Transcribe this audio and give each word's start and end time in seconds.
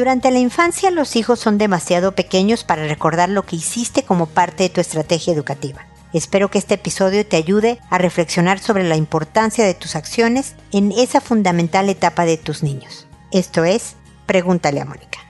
Durante 0.00 0.30
la 0.30 0.38
infancia 0.38 0.90
los 0.90 1.14
hijos 1.14 1.40
son 1.40 1.58
demasiado 1.58 2.12
pequeños 2.12 2.64
para 2.64 2.86
recordar 2.86 3.28
lo 3.28 3.44
que 3.44 3.56
hiciste 3.56 4.02
como 4.02 4.24
parte 4.24 4.62
de 4.62 4.70
tu 4.70 4.80
estrategia 4.80 5.34
educativa. 5.34 5.84
Espero 6.14 6.50
que 6.50 6.56
este 6.56 6.76
episodio 6.76 7.26
te 7.26 7.36
ayude 7.36 7.78
a 7.90 7.98
reflexionar 7.98 8.60
sobre 8.60 8.84
la 8.84 8.96
importancia 8.96 9.62
de 9.62 9.74
tus 9.74 9.96
acciones 9.96 10.54
en 10.72 10.90
esa 10.90 11.20
fundamental 11.20 11.90
etapa 11.90 12.24
de 12.24 12.38
tus 12.38 12.62
niños. 12.62 13.08
Esto 13.30 13.64
es, 13.64 13.96
pregúntale 14.24 14.80
a 14.80 14.86
Mónica. 14.86 15.29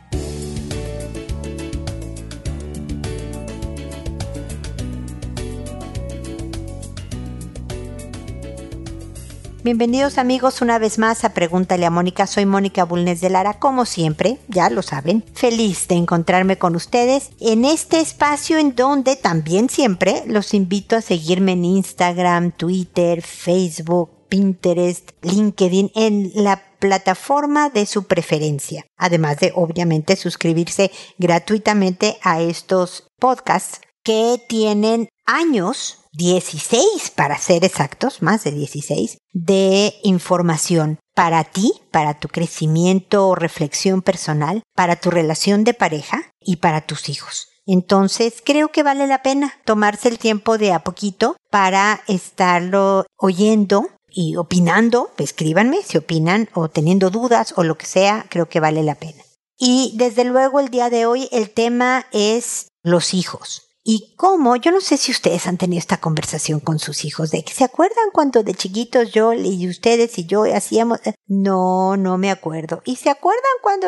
Bienvenidos 9.62 10.16
amigos 10.16 10.62
una 10.62 10.79
vez 10.79 10.98
más 10.98 11.22
a 11.22 11.34
Pregúntale 11.34 11.84
a 11.84 11.90
Mónica. 11.90 12.27
Soy 12.27 12.46
Mónica 12.46 12.84
Bulnes 12.84 13.20
de 13.20 13.28
Lara, 13.28 13.59
como 13.59 13.84
siempre, 13.84 14.38
ya 14.48 14.70
lo 14.70 14.80
saben. 14.80 15.23
Feliz 15.34 15.87
de 15.87 15.96
encontrarme 15.96 16.56
con 16.56 16.77
ustedes 16.77 17.28
en 17.41 17.66
este 17.66 18.01
espacio 18.01 18.56
en 18.56 18.74
donde 18.74 19.16
también 19.16 19.68
siempre 19.68 20.23
los 20.27 20.54
invito 20.54 20.96
a 20.96 21.02
seguirme 21.02 21.52
en 21.52 21.66
Instagram, 21.66 22.52
Twitter, 22.52 23.20
Facebook, 23.20 24.10
Pinterest, 24.30 25.10
LinkedIn, 25.20 25.92
en 25.95 26.32
la 26.37 26.62
plataforma 26.79 27.68
de 27.68 27.84
su 27.84 28.04
preferencia. 28.04 28.87
Además 28.96 29.40
de, 29.40 29.52
obviamente, 29.54 30.16
suscribirse 30.16 30.90
gratuitamente 31.18 32.16
a 32.23 32.40
estos 32.40 33.10
podcasts 33.18 33.82
que 34.02 34.42
tienen 34.48 35.10
años 35.27 35.99
16 36.12 37.10
para 37.14 37.38
ser 37.38 37.64
exactos, 37.64 38.23
más 38.23 38.45
de 38.45 38.51
16, 38.52 39.18
de 39.32 39.95
información 40.02 40.98
para 41.14 41.45
ti, 41.45 41.73
para 41.91 42.18
tu 42.18 42.28
crecimiento 42.28 43.28
o 43.28 43.34
reflexión 43.34 44.02
personal, 44.02 44.62
para 44.74 44.96
tu 44.96 45.10
relación 45.10 45.65
de 45.65 45.74
pareja 45.74 46.30
y 46.40 46.57
para 46.57 46.80
tus 46.80 47.09
hijos. 47.09 47.48
Entonces 47.66 48.43
creo 48.45 48.73
que 48.73 48.82
vale 48.82 49.07
la 49.07 49.23
pena 49.23 49.54
tomarse 49.65 50.09
el 50.09 50.18
tiempo 50.18 50.59
de 50.59 50.73
a 50.73 50.82
poquito 50.82 51.37
para 51.51 52.02
estarlo 52.09 53.07
oyendo 53.16 53.88
y 54.09 54.37
opinando. 54.37 55.10
Escríbanme 55.18 55.82
si 55.85 55.98
opinan 55.98 56.48
o 56.54 56.68
teniendo 56.68 57.10
dudas 57.10 57.54
o 57.57 57.63
lo 57.63 57.79
que 57.79 57.87
sea, 57.87 58.26
creo 58.29 58.48
que 58.48 58.60
vale 58.60 58.82
la 58.82 58.96
pena. 58.96 59.23
Y 59.57 59.92
desde 59.96 60.24
luego 60.24 60.59
el 60.59 60.70
día 60.70 60.90
de 60.90 61.07
hoy 61.07 61.29
el 61.32 61.51
tema 61.51 62.07
es 62.13 62.68
los 62.82 63.15
hijos. 63.15 63.70
Y 63.82 64.14
cómo, 64.16 64.56
yo 64.56 64.72
no 64.72 64.81
sé 64.82 64.98
si 64.98 65.10
ustedes 65.10 65.47
han 65.47 65.56
tenido 65.56 65.78
esta 65.78 66.00
conversación 66.00 66.60
con 66.60 66.78
sus 66.78 67.04
hijos, 67.06 67.31
de 67.31 67.42
que 67.42 67.54
se 67.54 67.64
acuerdan 67.64 68.10
cuando 68.12 68.42
de 68.42 68.54
chiquitos 68.54 69.10
yo 69.10 69.32
y 69.32 69.69
ustedes 69.69 70.19
y 70.19 70.26
yo 70.26 70.44
hacíamos, 70.54 71.00
no, 71.26 71.97
no 71.97 72.19
me 72.19 72.31
acuerdo. 72.31 72.82
¿Y 72.84 72.97
se 72.97 73.08
acuerdan 73.08 73.42
cuando, 73.62 73.86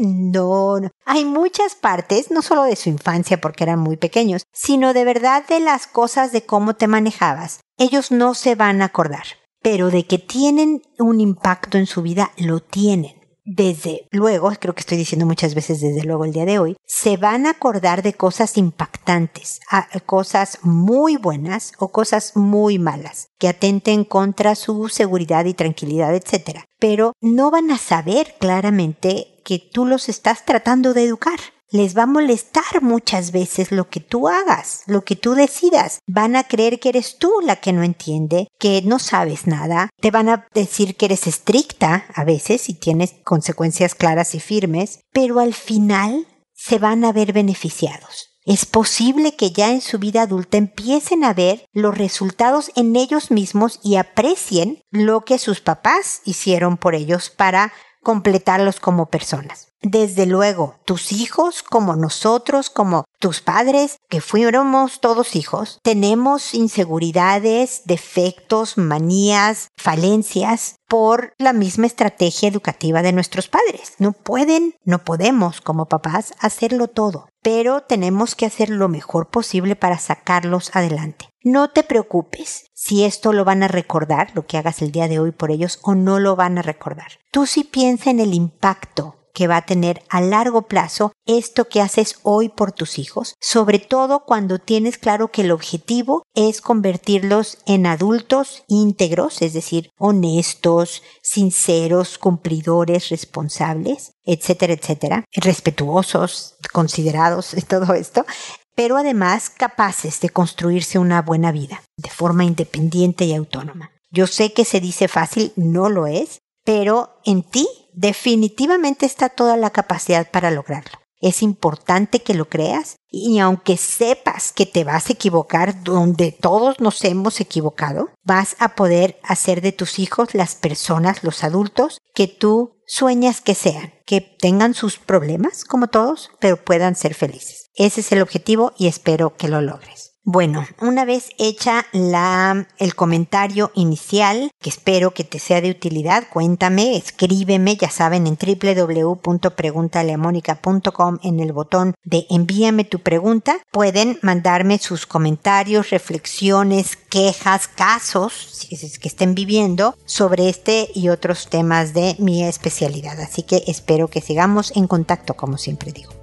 no, 0.00 0.78
no. 0.78 0.90
Hay 1.04 1.24
muchas 1.24 1.74
partes, 1.74 2.30
no 2.30 2.40
solo 2.40 2.62
de 2.62 2.76
su 2.76 2.88
infancia 2.88 3.40
porque 3.40 3.64
eran 3.64 3.80
muy 3.80 3.96
pequeños, 3.96 4.44
sino 4.52 4.94
de 4.94 5.04
verdad 5.04 5.44
de 5.48 5.58
las 5.58 5.88
cosas 5.88 6.30
de 6.30 6.46
cómo 6.46 6.74
te 6.74 6.86
manejabas. 6.86 7.60
Ellos 7.78 8.12
no 8.12 8.34
se 8.34 8.54
van 8.54 8.80
a 8.80 8.86
acordar, 8.86 9.24
pero 9.60 9.90
de 9.90 10.06
que 10.06 10.18
tienen 10.18 10.82
un 10.98 11.20
impacto 11.20 11.78
en 11.78 11.86
su 11.86 12.02
vida, 12.02 12.32
lo 12.36 12.60
tienen 12.60 13.21
desde 13.44 14.08
luego, 14.10 14.52
creo 14.60 14.74
que 14.74 14.80
estoy 14.80 14.98
diciendo 14.98 15.26
muchas 15.26 15.54
veces 15.54 15.80
desde 15.80 16.04
luego 16.04 16.24
el 16.24 16.32
día 16.32 16.44
de 16.44 16.58
hoy, 16.58 16.76
se 16.86 17.16
van 17.16 17.46
a 17.46 17.50
acordar 17.50 18.02
de 18.02 18.14
cosas 18.14 18.56
impactantes, 18.56 19.60
cosas 20.06 20.58
muy 20.62 21.16
buenas 21.16 21.72
o 21.78 21.88
cosas 21.88 22.36
muy 22.36 22.78
malas, 22.78 23.28
que 23.38 23.48
atenten 23.48 24.04
contra 24.04 24.54
su 24.54 24.88
seguridad 24.88 25.44
y 25.46 25.54
tranquilidad, 25.54 26.14
etc. 26.14 26.60
Pero 26.78 27.12
no 27.20 27.50
van 27.50 27.70
a 27.70 27.78
saber 27.78 28.34
claramente 28.38 29.40
que 29.44 29.58
tú 29.58 29.86
los 29.86 30.08
estás 30.08 30.44
tratando 30.44 30.94
de 30.94 31.04
educar 31.04 31.38
les 31.72 31.96
va 31.96 32.02
a 32.04 32.06
molestar 32.06 32.82
muchas 32.82 33.32
veces 33.32 33.72
lo 33.72 33.88
que 33.88 34.00
tú 34.00 34.28
hagas, 34.28 34.82
lo 34.86 35.04
que 35.04 35.16
tú 35.16 35.34
decidas. 35.34 35.98
Van 36.06 36.36
a 36.36 36.44
creer 36.44 36.78
que 36.78 36.90
eres 36.90 37.16
tú 37.18 37.32
la 37.42 37.56
que 37.56 37.72
no 37.72 37.82
entiende, 37.82 38.48
que 38.58 38.82
no 38.82 38.98
sabes 38.98 39.46
nada. 39.46 39.88
Te 40.00 40.10
van 40.10 40.28
a 40.28 40.46
decir 40.54 40.96
que 40.96 41.06
eres 41.06 41.26
estricta 41.26 42.04
a 42.14 42.24
veces 42.24 42.68
y 42.68 42.74
tienes 42.74 43.14
consecuencias 43.24 43.94
claras 43.94 44.34
y 44.34 44.40
firmes, 44.40 45.00
pero 45.12 45.40
al 45.40 45.54
final 45.54 46.26
se 46.54 46.78
van 46.78 47.04
a 47.04 47.12
ver 47.12 47.32
beneficiados. 47.32 48.28
Es 48.44 48.66
posible 48.66 49.36
que 49.36 49.52
ya 49.52 49.70
en 49.70 49.80
su 49.80 49.98
vida 49.98 50.22
adulta 50.22 50.58
empiecen 50.58 51.22
a 51.22 51.32
ver 51.32 51.64
los 51.72 51.96
resultados 51.96 52.72
en 52.74 52.96
ellos 52.96 53.30
mismos 53.30 53.78
y 53.84 53.96
aprecien 53.96 54.82
lo 54.90 55.24
que 55.24 55.38
sus 55.38 55.60
papás 55.60 56.20
hicieron 56.24 56.76
por 56.76 56.96
ellos 56.96 57.30
para 57.30 57.72
completarlos 58.02 58.80
como 58.80 59.06
personas. 59.06 59.68
Desde 59.82 60.26
luego, 60.26 60.76
tus 60.84 61.10
hijos, 61.10 61.64
como 61.64 61.96
nosotros, 61.96 62.70
como 62.70 63.04
tus 63.18 63.40
padres, 63.40 63.96
que 64.08 64.20
fuéramos 64.20 65.00
todos 65.00 65.34
hijos, 65.34 65.80
tenemos 65.82 66.54
inseguridades, 66.54 67.82
defectos, 67.84 68.78
manías, 68.78 69.68
falencias 69.76 70.76
por 70.88 71.34
la 71.38 71.52
misma 71.52 71.86
estrategia 71.86 72.48
educativa 72.48 73.02
de 73.02 73.12
nuestros 73.12 73.48
padres. 73.48 73.94
No 73.98 74.12
pueden, 74.12 74.76
no 74.84 75.02
podemos 75.02 75.60
como 75.60 75.86
papás 75.86 76.32
hacerlo 76.38 76.86
todo, 76.86 77.28
pero 77.42 77.80
tenemos 77.80 78.36
que 78.36 78.46
hacer 78.46 78.70
lo 78.70 78.88
mejor 78.88 79.30
posible 79.30 79.74
para 79.74 79.98
sacarlos 79.98 80.70
adelante. 80.76 81.28
No 81.42 81.70
te 81.70 81.82
preocupes 81.82 82.66
si 82.84 83.04
esto 83.04 83.32
lo 83.32 83.44
van 83.44 83.62
a 83.62 83.68
recordar, 83.68 84.32
lo 84.34 84.44
que 84.44 84.58
hagas 84.58 84.82
el 84.82 84.90
día 84.90 85.06
de 85.06 85.20
hoy 85.20 85.30
por 85.30 85.52
ellos, 85.52 85.78
o 85.82 85.94
no 85.94 86.18
lo 86.18 86.34
van 86.34 86.58
a 86.58 86.62
recordar. 86.62 87.20
Tú 87.30 87.46
sí 87.46 87.62
piensa 87.62 88.10
en 88.10 88.18
el 88.18 88.34
impacto 88.34 89.22
que 89.32 89.46
va 89.46 89.58
a 89.58 89.66
tener 89.66 90.02
a 90.08 90.20
largo 90.20 90.62
plazo 90.62 91.12
esto 91.24 91.68
que 91.68 91.80
haces 91.80 92.18
hoy 92.24 92.48
por 92.48 92.72
tus 92.72 92.98
hijos, 92.98 93.36
sobre 93.40 93.78
todo 93.78 94.24
cuando 94.24 94.58
tienes 94.58 94.98
claro 94.98 95.30
que 95.30 95.42
el 95.42 95.52
objetivo 95.52 96.24
es 96.34 96.60
convertirlos 96.60 97.58
en 97.66 97.86
adultos 97.86 98.64
íntegros, 98.66 99.42
es 99.42 99.52
decir, 99.52 99.90
honestos, 99.96 101.04
sinceros, 101.22 102.18
cumplidores, 102.18 103.10
responsables, 103.10 104.12
etcétera, 104.24 104.72
etcétera, 104.72 105.24
respetuosos, 105.32 106.56
considerados, 106.72 107.54
todo 107.68 107.94
esto, 107.94 108.26
pero 108.74 108.96
además 108.96 109.50
capaces 109.50 110.20
de 110.20 110.30
construirse 110.30 110.98
una 110.98 111.22
buena 111.22 111.52
vida 111.52 111.82
de 111.96 112.10
forma 112.10 112.44
independiente 112.44 113.24
y 113.24 113.34
autónoma. 113.34 113.90
Yo 114.10 114.26
sé 114.26 114.52
que 114.52 114.64
se 114.64 114.80
dice 114.80 115.08
fácil, 115.08 115.52
no 115.56 115.88
lo 115.88 116.06
es, 116.06 116.38
pero 116.64 117.20
en 117.24 117.42
ti 117.42 117.66
definitivamente 117.94 119.06
está 119.06 119.28
toda 119.28 119.56
la 119.56 119.70
capacidad 119.70 120.30
para 120.30 120.50
lograrlo. 120.50 120.98
Es 121.20 121.42
importante 121.42 122.20
que 122.20 122.34
lo 122.34 122.48
creas 122.48 122.96
y 123.08 123.38
aunque 123.38 123.76
sepas 123.76 124.52
que 124.52 124.66
te 124.66 124.82
vas 124.82 125.08
a 125.08 125.12
equivocar 125.12 125.84
donde 125.84 126.32
todos 126.32 126.80
nos 126.80 127.04
hemos 127.04 127.40
equivocado, 127.40 128.10
vas 128.24 128.56
a 128.58 128.74
poder 128.74 129.20
hacer 129.22 129.60
de 129.60 129.70
tus 129.70 130.00
hijos 130.00 130.34
las 130.34 130.56
personas, 130.56 131.22
los 131.22 131.44
adultos 131.44 131.98
que 132.12 132.26
tú 132.26 132.82
sueñas 132.88 133.40
que 133.40 133.54
sean, 133.54 133.92
que 134.04 134.20
tengan 134.20 134.74
sus 134.74 134.98
problemas 134.98 135.64
como 135.64 135.86
todos, 135.86 136.30
pero 136.40 136.56
puedan 136.56 136.96
ser 136.96 137.14
felices. 137.14 137.61
Ese 137.74 138.00
es 138.00 138.12
el 138.12 138.22
objetivo 138.22 138.72
y 138.76 138.86
espero 138.86 139.36
que 139.36 139.48
lo 139.48 139.60
logres. 139.60 140.12
Bueno, 140.24 140.64
una 140.80 141.04
vez 141.04 141.30
hecha 141.36 141.84
la, 141.92 142.68
el 142.78 142.94
comentario 142.94 143.72
inicial, 143.74 144.52
que 144.60 144.70
espero 144.70 145.10
que 145.10 145.24
te 145.24 145.40
sea 145.40 145.60
de 145.60 145.72
utilidad, 145.72 146.28
cuéntame, 146.32 146.96
escríbeme, 146.96 147.76
ya 147.76 147.90
saben, 147.90 148.28
en 148.28 148.38
www.preguntaleamónica.com 148.38 151.18
en 151.24 151.40
el 151.40 151.52
botón 151.52 151.94
de 152.04 152.26
envíame 152.30 152.84
tu 152.84 153.00
pregunta. 153.00 153.58
Pueden 153.72 154.20
mandarme 154.22 154.78
sus 154.78 155.06
comentarios, 155.06 155.90
reflexiones, 155.90 156.94
quejas, 156.94 157.66
casos, 157.66 158.32
si 158.32 158.76
es 158.76 159.00
que 159.00 159.08
estén 159.08 159.34
viviendo, 159.34 159.96
sobre 160.04 160.48
este 160.48 160.88
y 160.94 161.08
otros 161.08 161.48
temas 161.48 161.94
de 161.94 162.14
mi 162.20 162.44
especialidad. 162.44 163.20
Así 163.20 163.42
que 163.42 163.64
espero 163.66 164.06
que 164.06 164.20
sigamos 164.20 164.70
en 164.76 164.86
contacto, 164.86 165.34
como 165.34 165.58
siempre 165.58 165.90
digo. 165.90 166.21